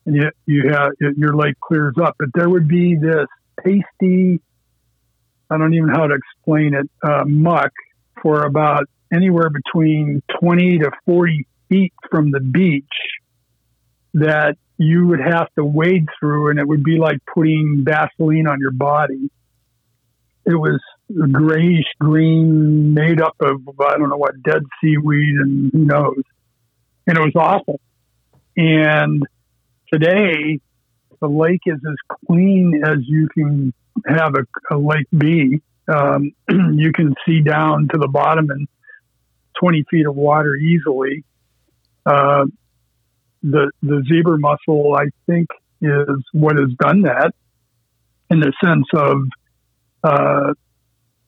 [0.05, 2.15] and you, you have your lake clears up.
[2.19, 3.27] But there would be this
[3.63, 4.41] pasty,
[5.49, 7.71] I don't even know how to explain it, uh, muck
[8.21, 12.85] for about anywhere between 20 to 40 feet from the beach
[14.13, 18.59] that you would have to wade through, and it would be like putting Vaseline on
[18.59, 19.29] your body.
[20.45, 20.79] It was
[21.31, 26.23] grayish green, made up of I don't know what dead seaweed and who knows,
[27.07, 27.79] and it was awful.
[28.55, 29.23] And
[29.91, 30.59] today,
[31.19, 33.73] the lake is as clean as you can
[34.07, 35.61] have a, a lake be.
[35.89, 36.31] Um,
[36.77, 38.67] you can see down to the bottom and
[39.59, 41.23] 20 feet of water easily.
[42.05, 42.45] Uh,
[43.41, 45.47] the the zebra mussel, I think,
[45.81, 47.33] is what has done that
[48.29, 49.21] in the sense of
[50.03, 50.53] uh,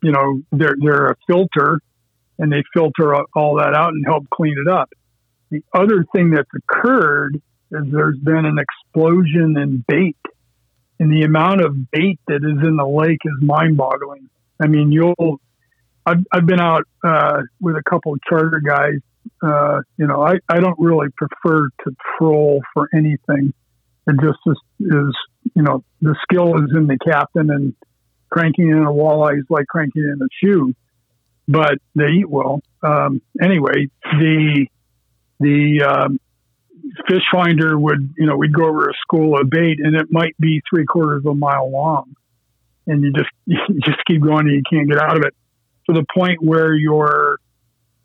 [0.01, 1.79] you know, they're, they're a filter
[2.39, 4.89] and they filter all that out and help clean it up.
[5.51, 7.35] The other thing that's occurred
[7.71, 10.17] is there's been an explosion in bait
[10.99, 14.29] and the amount of bait that is in the lake is mind boggling.
[14.61, 15.41] I mean, you'll,
[16.05, 18.99] I've, I've been out, uh, with a couple of charter guys.
[19.41, 23.53] Uh, you know, I, I don't really prefer to troll for anything.
[24.07, 25.15] It just is, is,
[25.55, 27.73] you know, the skill is in the captain and
[28.29, 30.73] cranking in a walleye is like cranking in a shoe,
[31.47, 32.61] but they eat well.
[32.81, 34.65] Um, anyway, the
[35.39, 36.19] the um,
[37.07, 40.35] fish finder would, you know, we'd go over a school of bait, and it might
[40.39, 42.15] be three quarters of a mile long,
[42.91, 45.33] and you just you just keep going, and you can't get out of it
[45.87, 47.37] to the point where your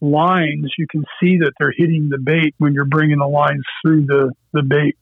[0.00, 4.06] lines, you can see that they're hitting the bait when you're bringing the lines through
[4.06, 4.96] the the bait.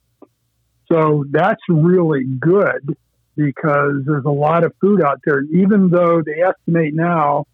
[0.91, 2.97] So that's really good
[3.37, 5.43] because there's a lot of food out there.
[5.43, 7.47] Even though they estimate now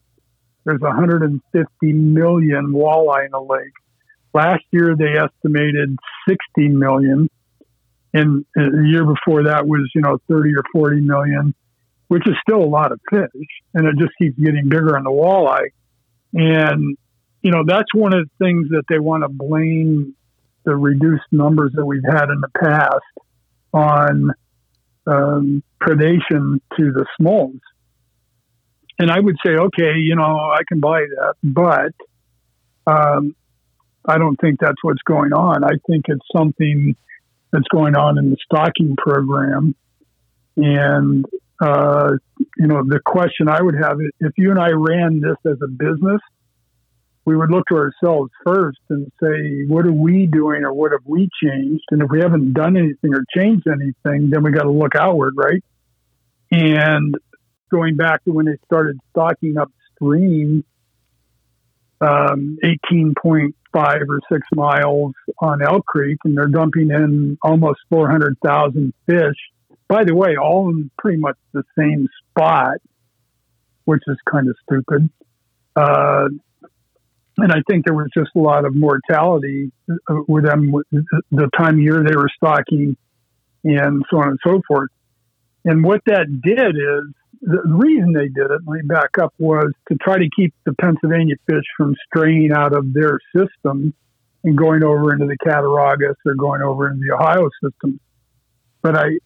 [0.64, 3.73] there's 150 million walleye in the lake.
[4.33, 5.97] Last year they estimated
[6.29, 7.29] 60 million,
[8.12, 11.55] and the year before that was you know 30 or 40 million,
[12.11, 15.11] which is still a lot of fish, and it just keeps getting bigger on the
[15.11, 15.68] walleye.
[16.35, 16.99] And
[17.40, 20.16] you know that's one of the things that they want to blame
[20.64, 23.29] the reduced numbers that we've had in the past
[23.73, 24.33] on
[25.07, 27.61] um, predation to the smolts.
[28.99, 33.37] And I would say, okay, you know, I can buy that, but um,
[34.05, 35.62] I don't think that's what's going on.
[35.62, 36.96] I think it's something
[37.53, 39.77] that's going on in the stocking program.
[40.57, 41.25] And,
[41.61, 42.12] uh,
[42.57, 45.68] you know, the question I would have if you and I ran this as a
[45.68, 46.20] business,
[47.25, 51.03] we would look to ourselves first and say, what are we doing or what have
[51.05, 51.85] we changed?
[51.90, 55.35] And if we haven't done anything or changed anything, then we got to look outward,
[55.37, 55.62] right?
[56.51, 57.14] And
[57.70, 60.64] going back to when they started stocking upstream,
[62.01, 69.37] um, 18.5 or 6 miles on Elk Creek, and they're dumping in almost 400,000 fish.
[69.90, 72.76] By the way, all in pretty much the same spot,
[73.87, 75.11] which is kind of stupid.
[75.74, 76.29] Uh,
[77.38, 80.70] and I think there was just a lot of mortality uh, with them
[81.33, 82.96] the time of year they were stocking
[83.64, 84.90] and so on and so forth.
[85.64, 89.72] And what that did is the reason they did it, let me back up, was
[89.88, 93.92] to try to keep the Pennsylvania fish from straying out of their system
[94.44, 97.98] and going over into the Cattaraugus or going over into the Ohio system.
[98.83, 99.18] But I,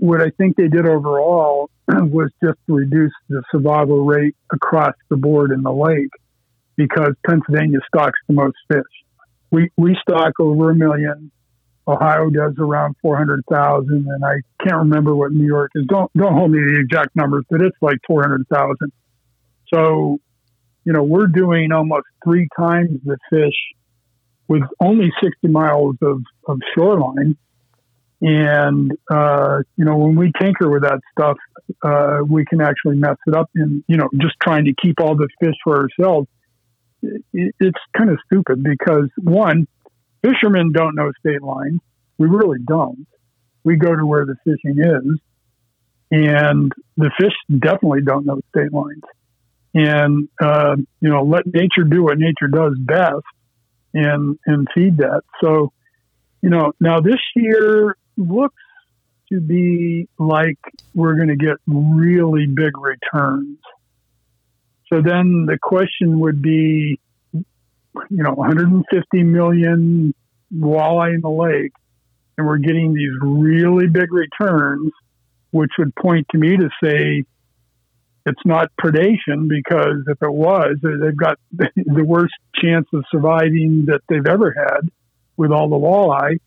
[0.00, 5.52] what I think they did overall was just reduce the survival rate across the board
[5.52, 6.10] in the lake
[6.76, 8.80] because Pennsylvania stocks the most fish.
[9.50, 11.30] We, we stock over a million.
[11.86, 15.84] Ohio does around 400,000 and I can't remember what New York is.
[15.86, 18.76] Don't, don't hold me to the exact numbers, but it's like 400,000.
[19.74, 20.18] So,
[20.84, 23.54] you know, we're doing almost three times the fish
[24.48, 27.36] with only 60 miles of, of shoreline.
[28.22, 31.38] And, uh, you know, when we tinker with that stuff,
[31.82, 35.16] uh, we can actually mess it up and, you know, just trying to keep all
[35.16, 36.28] the fish for ourselves.
[37.02, 39.66] It, it's kind of stupid because one,
[40.22, 41.80] fishermen don't know state lines.
[42.18, 43.06] We really don't.
[43.64, 45.18] We go to where the fishing is
[46.10, 49.02] and the fish definitely don't know state lines.
[49.72, 53.24] And, uh, you know, let nature do what nature does best
[53.94, 55.22] and, and feed that.
[55.42, 55.72] So,
[56.42, 58.62] you know, now this year looks
[59.32, 60.58] to be like
[60.94, 63.58] we're going to get really big returns.
[64.92, 66.98] So then the question would be,
[67.32, 67.44] you
[68.10, 70.14] know, 150 million
[70.52, 71.72] walleye in the lake,
[72.36, 74.90] and we're getting these really big returns,
[75.52, 77.24] which would point to me to say
[78.26, 84.00] it's not predation because if it was, they've got the worst chance of surviving that
[84.08, 84.88] they've ever had
[85.36, 86.38] with all the walleye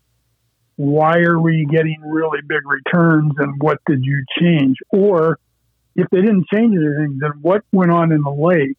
[0.76, 4.78] why are we getting really big returns and what did you change?
[4.90, 5.40] Or
[5.96, 8.78] if they didn't change anything, then what went on in the lake?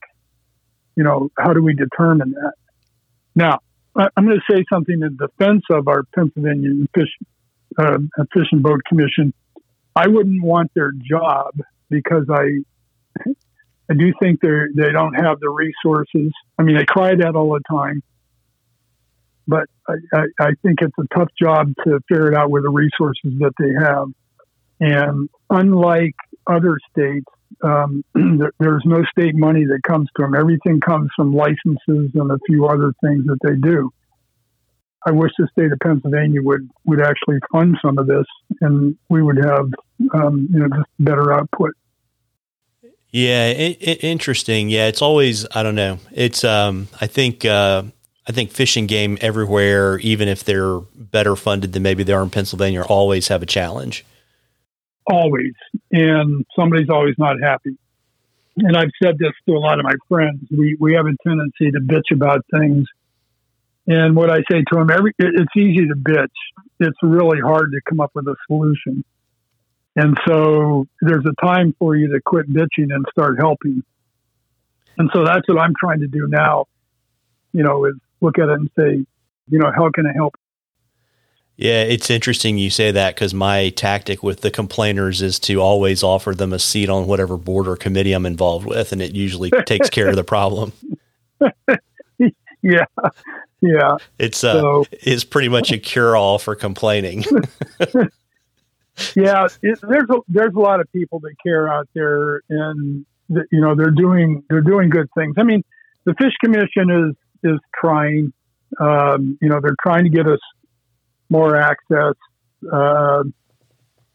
[0.97, 2.53] You know, how do we determine that?
[3.35, 3.59] Now,
[3.97, 7.11] I'm going to say something in defense of our Pennsylvania Fish,
[7.79, 7.99] uh,
[8.33, 9.33] Fish and Boat Commission.
[9.95, 11.53] I wouldn't want their job
[11.91, 12.63] because I,
[13.89, 16.33] I do think they they don't have the resources.
[16.59, 18.03] I mean, they cry that all the time
[19.47, 23.33] but I, I, think it's a tough job to figure it out with the resources
[23.41, 24.09] that they have.
[24.81, 26.15] And unlike
[26.47, 27.27] other states,
[27.63, 28.05] um,
[28.59, 30.35] there's no state money that comes to them.
[30.35, 31.79] Everything comes from licenses
[32.15, 33.91] and a few other things that they do.
[35.07, 38.25] I wish the state of Pennsylvania would, would actually fund some of this,
[38.63, 39.69] and we would have
[40.15, 41.73] um, you know just better output.
[43.11, 44.71] Yeah, it, it, interesting.
[44.71, 45.99] Yeah, it's always I don't know.
[46.11, 47.85] It's um, I think uh,
[48.27, 52.31] I think fishing game everywhere, even if they're better funded than maybe they are in
[52.31, 54.05] Pennsylvania, always have a challenge.
[55.07, 55.53] Always.
[55.93, 57.77] And somebody's always not happy.
[58.57, 60.41] And I've said this to a lot of my friends.
[60.51, 62.87] We, we have a tendency to bitch about things.
[63.87, 66.29] And what I say to them, every, it's easy to bitch.
[66.81, 69.05] It's really hard to come up with a solution.
[69.97, 73.83] And so there's a time for you to quit bitching and start helping.
[74.97, 76.67] And so that's what I'm trying to do now,
[77.53, 79.07] you know, is look at it and say,
[79.49, 80.35] you know, how can I help?
[81.57, 86.03] Yeah, it's interesting you say that because my tactic with the complainers is to always
[86.03, 89.51] offer them a seat on whatever board or committee I'm involved with, and it usually
[89.65, 90.73] takes care of the problem.
[92.63, 92.87] yeah,
[93.61, 93.97] yeah.
[94.19, 97.23] It's uh, so, it's pretty much a cure all for complaining.
[99.15, 103.61] yeah, it, there's a, there's a lot of people that care out there, and you
[103.61, 105.37] know they're doing they're doing good things.
[105.39, 105.63] I mean,
[106.05, 108.33] the Fish Commission is is trying.
[108.81, 110.41] Um, you know, they're trying to get us
[111.31, 112.15] more access.
[112.73, 113.23] Uh,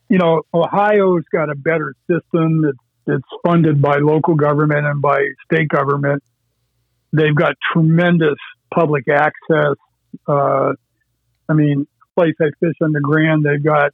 [0.10, 5.20] you know, Ohio's got a better system It's, that's funded by local government and by
[5.52, 6.24] state government.
[7.12, 8.38] They've got tremendous
[8.74, 9.76] public access.
[10.28, 10.74] Uh,
[11.48, 11.88] I mean,
[12.18, 13.92] place I fish on the Grand, they've got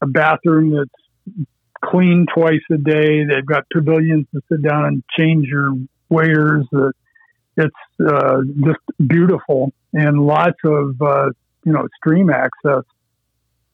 [0.00, 1.46] a bathroom that's
[1.84, 3.24] clean twice a day.
[3.24, 5.72] They've got pavilions to sit down and change your
[6.08, 6.66] waders.
[7.56, 11.30] It's uh, just beautiful and lots of uh,
[11.64, 12.84] you know stream access.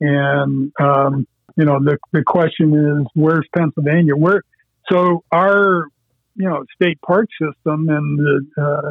[0.01, 4.15] And um, you know the the question is where's Pennsylvania?
[4.17, 4.43] Where
[4.91, 5.87] so our
[6.37, 8.91] you know state park system and the uh,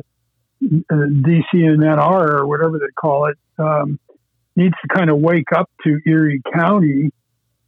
[0.62, 4.00] DCNR or whatever they call it um,
[4.56, 7.12] needs to kind of wake up to Erie County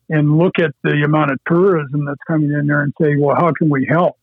[0.09, 3.51] and look at the amount of tourism that's coming in there and say, well, how
[3.51, 4.17] can we help?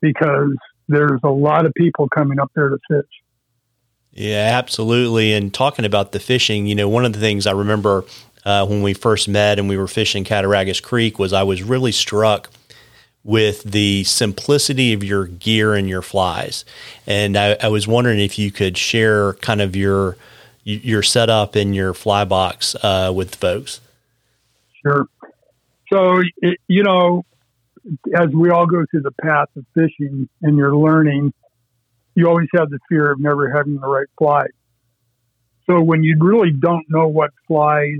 [0.00, 0.54] Because
[0.88, 3.10] there's a lot of people coming up there to fish.
[4.12, 5.34] Yeah, absolutely.
[5.34, 8.04] And talking about the fishing, you know, one of the things I remember
[8.46, 11.92] uh, when we first met and we were fishing Cattaraugus Creek was I was really
[11.92, 12.48] struck
[13.24, 16.64] with the simplicity of your gear and your flies.
[17.06, 20.16] And I, I was wondering if you could share kind of your
[20.62, 23.80] your setup and your fly box uh, with folks.
[24.82, 25.06] Sure.
[25.92, 26.20] So,
[26.66, 27.24] you know,
[28.14, 31.32] as we all go through the path of fishing and you're learning,
[32.14, 34.46] you always have the fear of never having the right fly.
[35.68, 37.98] So when you really don't know what flies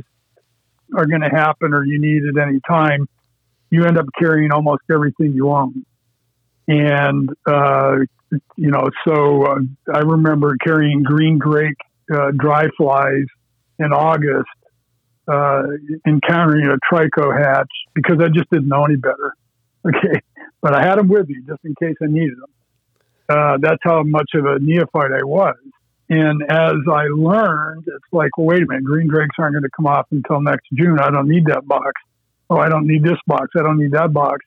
[0.96, 3.08] are going to happen or you need at any time,
[3.70, 5.84] you end up carrying almost everything you own.
[6.68, 7.96] And, uh,
[8.56, 9.58] you know, so uh,
[9.92, 11.76] I remember carrying green drake
[12.12, 13.26] uh, dry flies
[13.78, 14.48] in August,
[15.28, 15.62] uh,
[16.06, 19.34] encountering a trico hatch because I just didn't know any better.
[19.86, 20.20] Okay,
[20.60, 22.50] but I had them with me just in case I needed them.
[23.28, 25.56] Uh, that's how much of a neophyte I was.
[26.08, 29.70] And as I learned, it's like, well, wait a minute, green drakes aren't going to
[29.76, 30.98] come off until next June.
[31.00, 32.00] I don't need that box.
[32.48, 33.48] Oh, I don't need this box.
[33.58, 34.38] I don't need that box.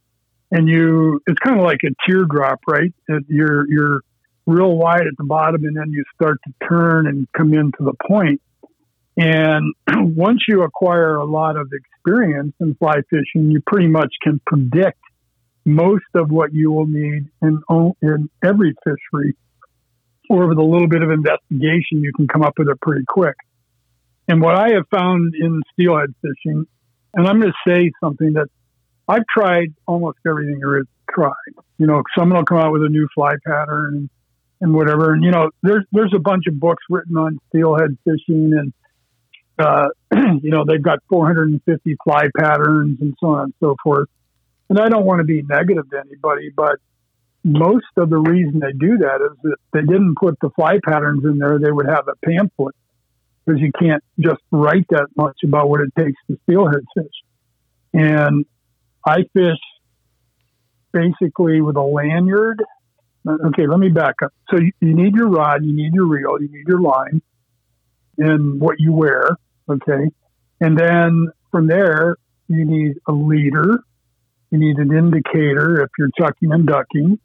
[0.52, 2.94] And you, it's kind of like a teardrop, right?
[3.10, 4.02] It, you're, you're
[4.46, 7.94] real wide at the bottom and then you start to turn and come into the
[8.08, 8.42] point.
[9.18, 9.74] And
[10.16, 15.00] once you acquire a lot of experience in fly fishing, you pretty much can predict
[15.66, 17.62] most of what you will need in,
[18.02, 19.36] in every fishery.
[20.30, 23.36] Or with a little bit of investigation, you can come up with it pretty quick.
[24.28, 26.68] And what I have found in steelhead fishing,
[27.16, 28.48] and I'm going to say something that
[29.08, 31.34] I've tried almost everything there is try.
[31.80, 34.10] You know, someone will come out with a new fly pattern and,
[34.62, 35.14] and whatever.
[35.14, 38.74] And, you know, there's, there's a bunch of books written on steelhead fishing and,
[39.58, 39.88] uh,
[40.44, 44.10] you know, they've got 450 fly patterns and so on and so forth.
[44.70, 46.78] And I don't want to be negative to anybody, but
[47.44, 51.24] most of the reason they do that is that they didn't put the fly patterns
[51.24, 51.58] in there.
[51.58, 52.76] They would have a pamphlet
[53.46, 57.06] because you can't just write that much about what it takes to steelhead fish.
[57.94, 58.46] And
[59.06, 59.58] I fish
[60.92, 62.62] basically with a lanyard.
[63.28, 64.32] Okay, let me back up.
[64.50, 67.22] So you, you need your rod, you need your reel, you need your line,
[68.18, 69.38] and what you wear.
[69.70, 70.10] Okay,
[70.62, 72.18] and then from there
[72.48, 73.84] you need a leader,
[74.52, 77.20] you need an indicator if you're chucking and ducking,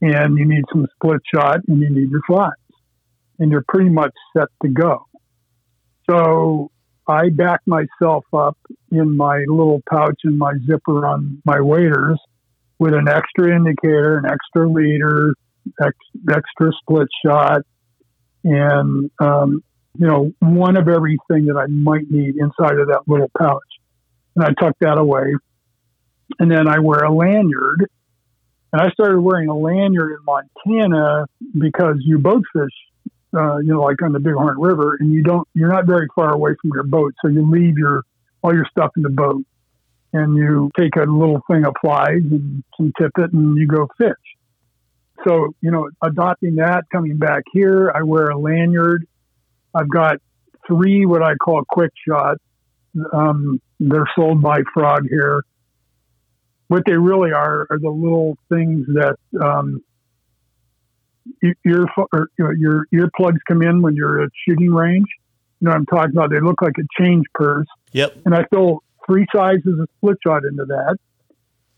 [0.00, 2.50] and you need some split shot, and you need your flies,
[3.38, 5.06] and you're pretty much set to go.
[6.08, 6.70] So
[7.06, 8.58] I back myself up
[8.90, 12.20] in my little pouch and my zipper on my waders
[12.78, 15.34] with an extra indicator, an extra leader,
[15.82, 15.96] ex,
[16.30, 17.62] extra split shot,
[18.44, 19.62] and um,
[19.98, 23.62] you know one of everything that I might need inside of that little pouch.
[24.36, 25.32] And I tuck that away,
[26.38, 27.88] and then I wear a lanyard.
[28.72, 32.72] And I started wearing a lanyard in Montana because you boat fish
[33.36, 36.32] uh, you know, like on the Bighorn River, and you don't, you're not very far
[36.32, 38.04] away from your boat, so you leave your
[38.42, 39.44] all your stuff in the boat,
[40.12, 44.12] and you take a little thing of flies and some tippet, and you go fish.
[45.26, 49.06] So, you know, adopting that, coming back here, I wear a lanyard.
[49.74, 50.18] I've got
[50.66, 52.40] three what I call quick shots.
[53.12, 55.42] Um, they're sold by Frog Hair.
[56.68, 59.82] What they really are are the little things that um,
[61.42, 65.06] ear or, your earplugs come in when you're at shooting range.
[65.60, 66.30] You know what I'm talking about?
[66.30, 67.66] They look like a change purse.
[67.92, 68.18] Yep.
[68.24, 70.96] And I fill three sizes of split shot into that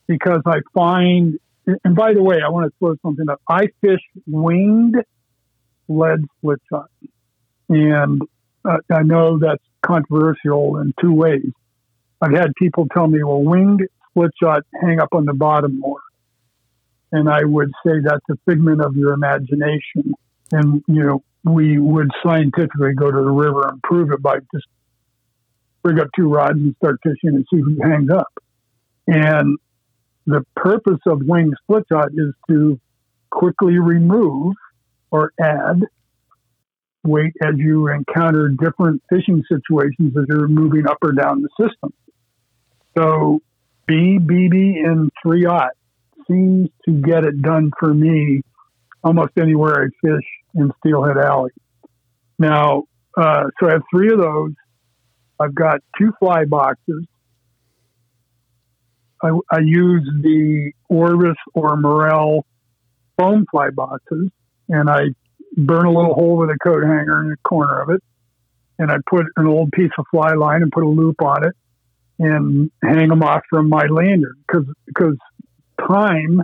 [0.07, 1.39] because I find.
[1.85, 3.41] And by the way, I want to throw something up.
[3.49, 4.97] I fish winged
[5.89, 6.91] lead split shot,
[7.69, 8.23] and
[8.65, 11.51] uh, I know that's controversial in two ways.
[12.21, 16.01] I've had people tell me, "Well, winged split shot hang up on the bottom more."
[17.13, 20.15] And I would say that's a figment of your imagination.
[20.53, 24.67] And, you know, we would scientifically go to the river and prove it by just
[25.83, 28.33] bring up two rods and start fishing and see who hangs up.
[29.07, 29.59] And
[30.27, 32.79] the purpose of wing split shot is to
[33.31, 34.55] quickly remove
[35.11, 35.83] or add
[37.03, 41.93] weight as you encounter different fishing situations as you're moving up or down the system.
[42.97, 43.41] So
[44.19, 45.73] B, and 3 aught
[46.29, 48.43] seems to get it done for me
[49.03, 51.51] almost anywhere I fish in Steelhead Alley.
[52.39, 52.85] Now,
[53.17, 54.53] uh, so I have three of those.
[55.39, 57.07] I've got two fly boxes.
[59.23, 62.47] I, I use the Orvis or Morel
[63.19, 64.31] foam fly boxes,
[64.69, 65.01] and I
[65.57, 68.03] burn a little hole with a coat hanger in the corner of it,
[68.79, 71.55] and I put an old piece of fly line and put a loop on it,
[72.21, 75.17] and hang them off from my lanyard because because
[75.89, 76.43] time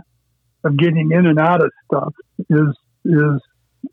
[0.63, 2.13] of getting in and out of stuff
[2.49, 2.75] is
[3.05, 3.41] is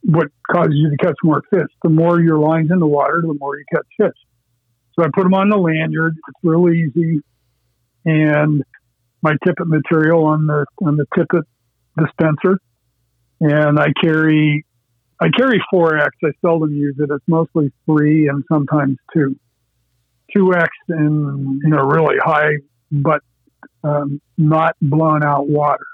[0.03, 1.69] what causes you to catch more fish.
[1.83, 4.17] The more your line's in the water, the more you catch fish.
[4.95, 6.15] So I put them on the lanyard.
[6.29, 7.21] It's real easy,
[8.07, 8.65] and
[9.21, 11.45] my tippet material on the on the tippet
[11.99, 12.59] dispenser,
[13.41, 14.65] and I carry
[15.21, 16.17] I carry four X.
[16.25, 17.11] I seldom use it.
[17.11, 19.37] It's mostly three and sometimes two.
[20.33, 22.55] Two X in you know really high
[22.91, 23.23] but
[23.83, 25.87] um, not blown out water.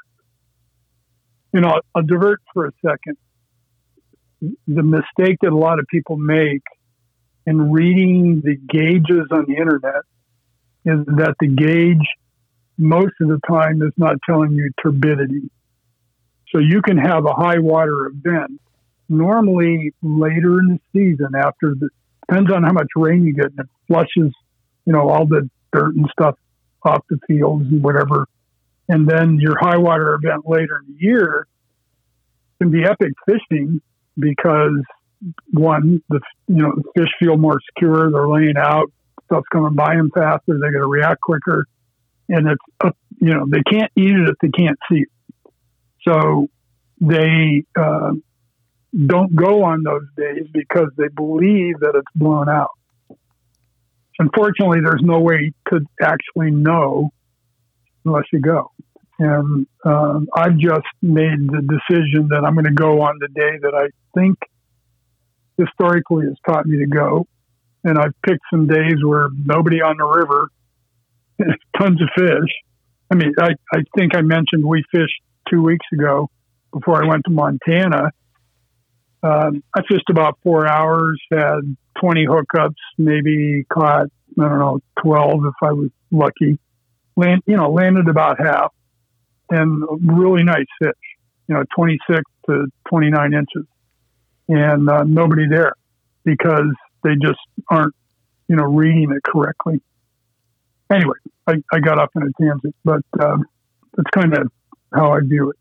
[1.53, 3.17] You know, I'll, I'll divert for a second.
[4.41, 6.63] The mistake that a lot of people make
[7.47, 10.03] in reading the gauges on the internet
[10.85, 12.07] is that the gauge
[12.79, 15.51] most of the time is not telling you turbidity.
[16.53, 18.61] So you can have a high water event
[19.09, 21.91] normally later in the season after the
[22.31, 24.33] depends on how much rain you get and it flushes,
[24.85, 26.37] you know, all the dirt and stuff
[26.83, 28.27] off the fields and whatever.
[28.89, 31.47] And then your high water event later in the year
[32.61, 33.81] can be epic fishing
[34.19, 34.83] because
[35.53, 38.11] one, the you know fish feel more secure.
[38.11, 38.91] They're laying out,
[39.27, 40.59] stuff's coming by them faster.
[40.59, 41.67] They're going to react quicker,
[42.29, 45.53] and it's uh, you know they can't eat it if they can't see it.
[46.09, 46.49] So
[47.01, 48.13] they uh,
[49.07, 52.71] don't go on those days because they believe that it's blown out.
[54.19, 57.11] Unfortunately, there's no way to actually know
[58.05, 58.71] unless you go.
[59.19, 63.59] And uh, I've just made the decision that I'm going to go on the day
[63.63, 63.89] that I
[64.19, 64.39] think
[65.59, 67.27] historically has taught me to go.
[67.85, 70.49] And I've picked some days where nobody on the river,
[71.79, 72.51] tons of fish.
[73.11, 75.21] I mean, I, I think I mentioned we fished
[75.51, 76.31] two weeks ago
[76.73, 78.13] before I went to Montana.
[79.23, 84.07] Um, I fished about four hours, had 20 hookups, maybe caught,
[84.39, 86.59] I don't know, 12 if I was lucky.
[87.17, 88.73] Land, you know, landed about half
[89.51, 90.93] and really nice fish,
[91.49, 93.67] you know, 26 to 29 inches
[94.49, 95.75] and uh, nobody there
[96.25, 96.73] because
[97.05, 97.39] they just
[97.71, 97.95] aren't,
[98.49, 99.81] you know, reading it correctly.
[100.93, 101.17] Anyway,
[101.47, 103.45] I, I got off in a tangent, but um,
[103.97, 104.51] that's kind of
[104.93, 105.57] how I view it.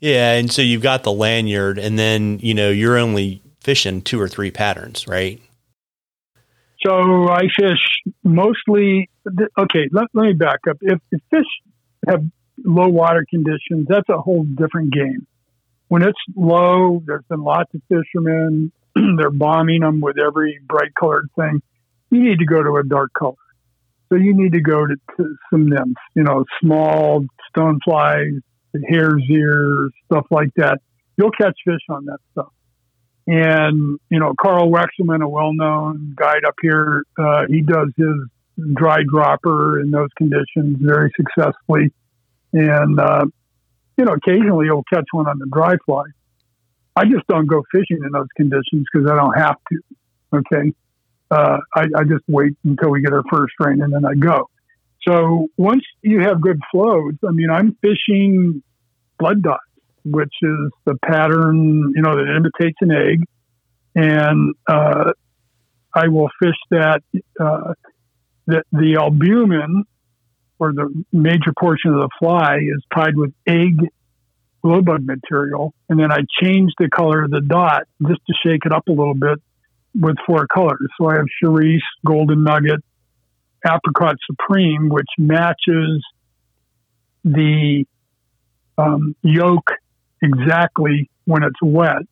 [0.00, 4.20] Yeah, and so you've got the lanyard, and then you know you're only fishing two
[4.20, 5.40] or three patterns, right?
[6.84, 9.10] So I fish mostly.
[9.58, 10.78] Okay, let, let me back up.
[10.80, 11.44] If, if fish
[12.08, 12.24] have
[12.64, 15.26] low water conditions, that's a whole different game
[15.90, 18.70] when it's low, there's been lots of fishermen.
[18.94, 21.60] they're bombing them with every bright colored thing.
[22.10, 23.34] You need to go to a dark color.
[24.08, 28.38] So you need to go to, to some nymphs, you know, small stoneflies,
[28.88, 30.78] hare's ears, stuff like that.
[31.16, 32.52] You'll catch fish on that stuff.
[33.26, 38.74] And, you know, Karl Weixlmann, a well known guide up here, uh, he does his
[38.74, 41.92] dry dropper in those conditions very successfully.
[42.52, 43.26] And uh,
[44.00, 46.04] you know, occasionally you'll catch one on the dry fly.
[46.96, 50.38] I just don't go fishing in those conditions because I don't have to.
[50.38, 50.72] Okay.
[51.30, 54.49] Uh, I, I, just wait until we get our first rain and then I go.
[55.06, 58.62] So once you have good flows, I mean, I'm fishing
[59.18, 59.62] blood dots,
[60.04, 63.24] which is the pattern, you know, that imitates an egg.
[63.94, 65.12] And, uh,
[65.94, 67.02] I will fish that,
[67.40, 67.74] uh,
[68.46, 69.84] the, the albumin
[70.58, 73.80] or the major portion of the fly is tied with egg
[74.62, 75.72] glow bug material.
[75.88, 78.92] And then I change the color of the dot just to shake it up a
[78.92, 79.38] little bit
[79.98, 80.86] with four colors.
[80.98, 82.84] So I have Cerise, Golden Nugget,
[83.66, 86.04] Apricot Supreme, which matches
[87.24, 87.84] the
[88.78, 89.70] um, yolk
[90.22, 92.02] exactly when it's wet.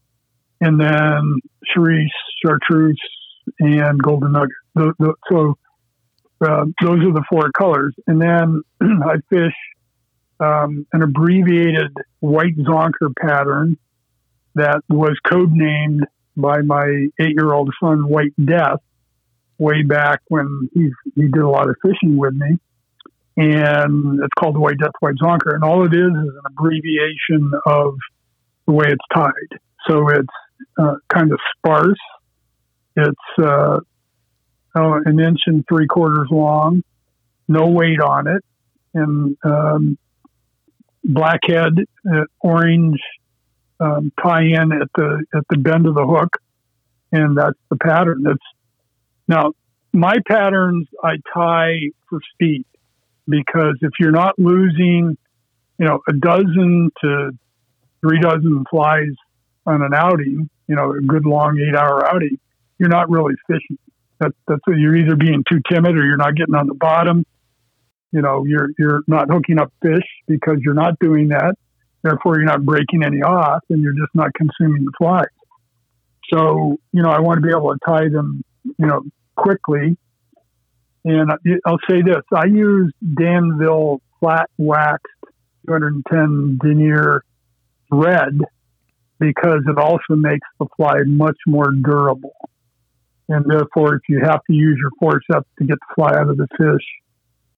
[0.60, 1.40] And then
[1.72, 2.10] Cerise,
[2.44, 3.00] Chartreuse,
[3.60, 4.50] and Golden Nugget.
[4.74, 5.58] The, the, so
[6.40, 7.94] uh, those are the four colors.
[8.06, 9.54] And then I fish
[10.40, 13.76] um, an abbreviated white zonker pattern
[14.54, 16.02] that was codenamed
[16.36, 16.86] by my
[17.20, 18.80] eight year old son, White Death,
[19.58, 22.58] way back when he, he did a lot of fishing with me.
[23.36, 25.54] And it's called the White Death White Zonker.
[25.54, 27.94] And all it is is an abbreviation of
[28.66, 29.58] the way it's tied.
[29.88, 30.26] So it's
[30.78, 31.98] uh, kind of sparse.
[32.96, 33.78] It's uh,
[34.76, 36.82] oh, an inch and three quarters long,
[37.46, 38.44] no weight on it,
[38.94, 39.98] and um,
[41.04, 41.74] blackhead,
[42.12, 42.98] uh, orange
[43.80, 46.36] um, tie-in at the at the bend of the hook,
[47.12, 48.22] and that's the pattern.
[48.24, 48.38] That's
[49.28, 49.52] now
[49.92, 52.64] my patterns I tie for speed
[53.28, 55.16] because if you're not losing,
[55.78, 57.30] you know, a dozen to
[58.00, 59.14] three dozen flies
[59.66, 62.38] on an outing, you know, a good long eight hour outing,
[62.78, 63.78] you're not really fishing.
[64.20, 67.24] That, that's you're either being too timid or you're not getting on the bottom.
[68.10, 71.54] You know, you're you're not hooking up fish because you're not doing that.
[72.02, 75.26] Therefore, you're not breaking any off, and you're just not consuming the flies.
[76.32, 79.02] So, you know, I want to be able to tie them, you know,
[79.38, 79.96] quickly.
[81.04, 81.30] And
[81.64, 85.06] I'll say this: I use Danville flat waxed
[85.66, 87.22] 210 denier
[87.88, 88.38] thread
[89.18, 92.34] because it also makes the fly much more durable.
[93.28, 96.36] And therefore, if you have to use your forceps to get the fly out of
[96.36, 96.84] the fish,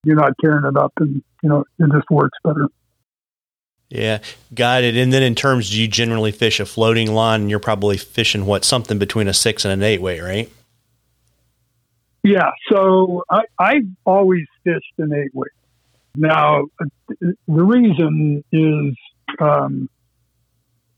[0.04, 2.66] you're not tearing it up and, you know, it just works better.
[3.88, 4.20] Yeah,
[4.54, 4.96] got it.
[4.96, 7.48] And then in terms, do you generally fish a floating line?
[7.48, 10.50] You're probably fishing what, something between a six and an eight weight, right?
[12.22, 12.50] Yeah.
[12.70, 15.48] So I, I've always fished an eight weight.
[16.16, 16.64] Now,
[17.20, 18.94] the reason is,
[19.40, 19.88] um,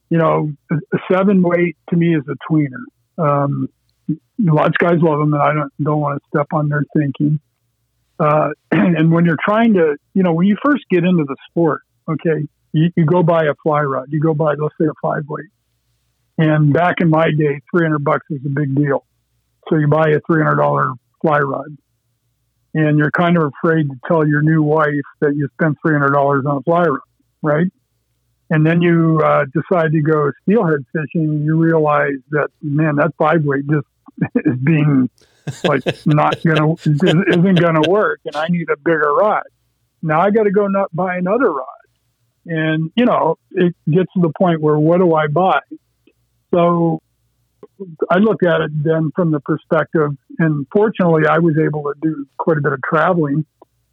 [0.09, 2.85] you know, a seven weight to me is a tweener.
[3.19, 3.69] Um,
[4.39, 7.41] lots of guys love them, and I don't don't want to step on their thinking.
[8.19, 11.81] Uh, and, when you're trying to, you know, when you first get into the sport,
[12.09, 15.25] okay, you, you go buy a fly rod, you go buy, let's say, a five
[15.29, 15.47] weight,
[16.39, 19.05] And back in my day, 300 bucks was a big deal.
[19.69, 21.77] So you buy a $300 fly rod
[22.75, 24.89] and you're kind of afraid to tell your new wife
[25.21, 27.01] that you spent $300 on a fly rod,
[27.43, 27.67] right?
[28.51, 33.13] And then you uh, decide to go steelhead fishing and you realize that, man, that
[33.19, 33.87] five weight just
[34.37, 35.09] is being
[35.65, 39.45] like not gonna isn't gonna work, and I need a bigger rod.
[40.03, 41.67] Now I got to go not buy another rod,
[42.47, 45.61] and you know it gets to the point where what do I buy?
[46.55, 47.01] So
[48.11, 52.27] I look at it then from the perspective, and fortunately I was able to do
[52.39, 53.45] quite a bit of traveling.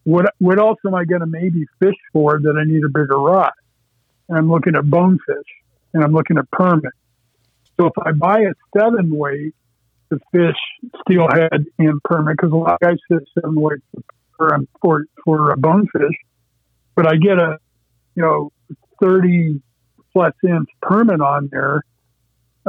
[0.03, 3.17] What what else am I going to maybe fish for that I need a bigger
[3.17, 3.51] rod?
[4.28, 5.47] And I'm looking at bonefish,
[5.93, 6.93] and I'm looking at permit.
[7.80, 9.55] So if I buy a seven weight
[10.11, 13.84] to fish steelhead and permit because a lot of guys fish seven weights
[14.36, 16.15] for for for a bonefish,
[16.95, 17.57] but I get a
[18.15, 18.51] you know
[19.01, 19.61] thirty
[20.13, 21.84] plus inch permit on there.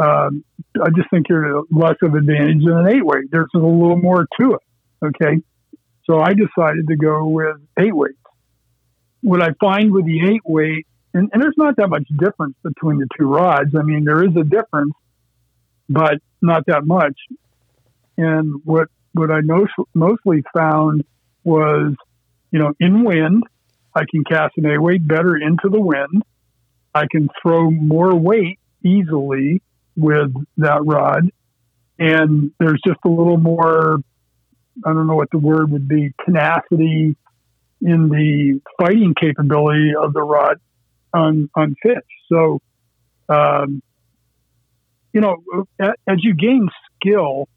[0.00, 0.44] Um,
[0.82, 3.24] I just think you're less of advantage than an eight weight.
[3.30, 4.60] There's a little more to it.
[5.04, 5.42] Okay,
[6.04, 8.16] so I decided to go with eight weights.
[9.22, 12.98] What I find with the eight weight, and, and there's not that much difference between
[12.98, 13.74] the two rods.
[13.78, 14.94] I mean, there is a difference,
[15.88, 17.18] but not that much.
[18.16, 21.04] And what what I most, mostly found
[21.42, 21.94] was,
[22.52, 23.42] you know, in wind,
[23.94, 26.22] I can cast an A weight better into the wind.
[26.94, 29.62] I can throw more weight easily
[29.96, 31.30] with that rod.
[31.98, 33.98] And there's just a little more,
[34.84, 37.16] I don't know what the word would be, tenacity
[37.82, 40.58] in the fighting capability of the rod
[41.12, 41.96] on, on fish.
[42.32, 42.60] So,
[43.28, 43.82] um,
[45.12, 45.36] you know,
[45.80, 47.48] as you gain skill,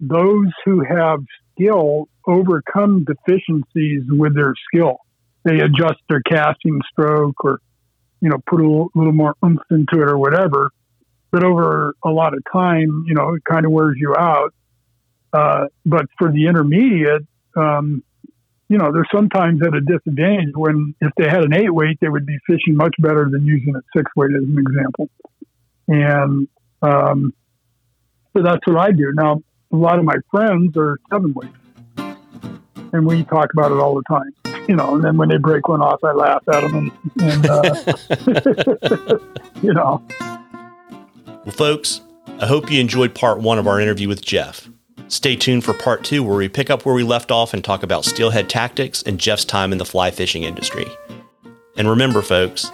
[0.00, 1.20] those who have
[1.52, 4.98] skill overcome deficiencies with their skill.
[5.44, 7.60] They adjust their casting stroke or,
[8.20, 10.70] you know, put a little, little more oomph into it or whatever.
[11.30, 14.52] But over a lot of time, you know, it kind of wears you out.
[15.32, 17.22] Uh, but for the intermediate,
[17.56, 18.02] um,
[18.68, 22.08] you know, they're sometimes at a disadvantage when if they had an eight weight, they
[22.08, 25.10] would be fishing much better than using a six weight as an example.
[25.88, 26.48] And
[26.82, 27.34] um,
[28.36, 29.12] so that's what I do.
[29.12, 31.50] Now, a lot of my friends are seven weight,
[32.92, 34.32] and we talk about it all the time.
[34.68, 37.46] You know, and then when they break one off, I laugh at them, and, and
[37.46, 39.18] uh,
[39.62, 40.00] you know.
[41.50, 42.00] Well, folks,
[42.38, 44.68] I hope you enjoyed part one of our interview with Jeff.
[45.08, 47.82] Stay tuned for part two, where we pick up where we left off and talk
[47.82, 50.86] about steelhead tactics and Jeff's time in the fly fishing industry.
[51.76, 52.70] And remember, folks,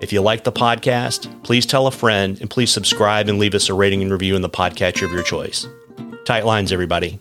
[0.00, 3.68] if you like the podcast, please tell a friend and please subscribe and leave us
[3.68, 5.64] a rating and review in the podcatcher of your choice.
[6.24, 7.20] Tight lines, everybody.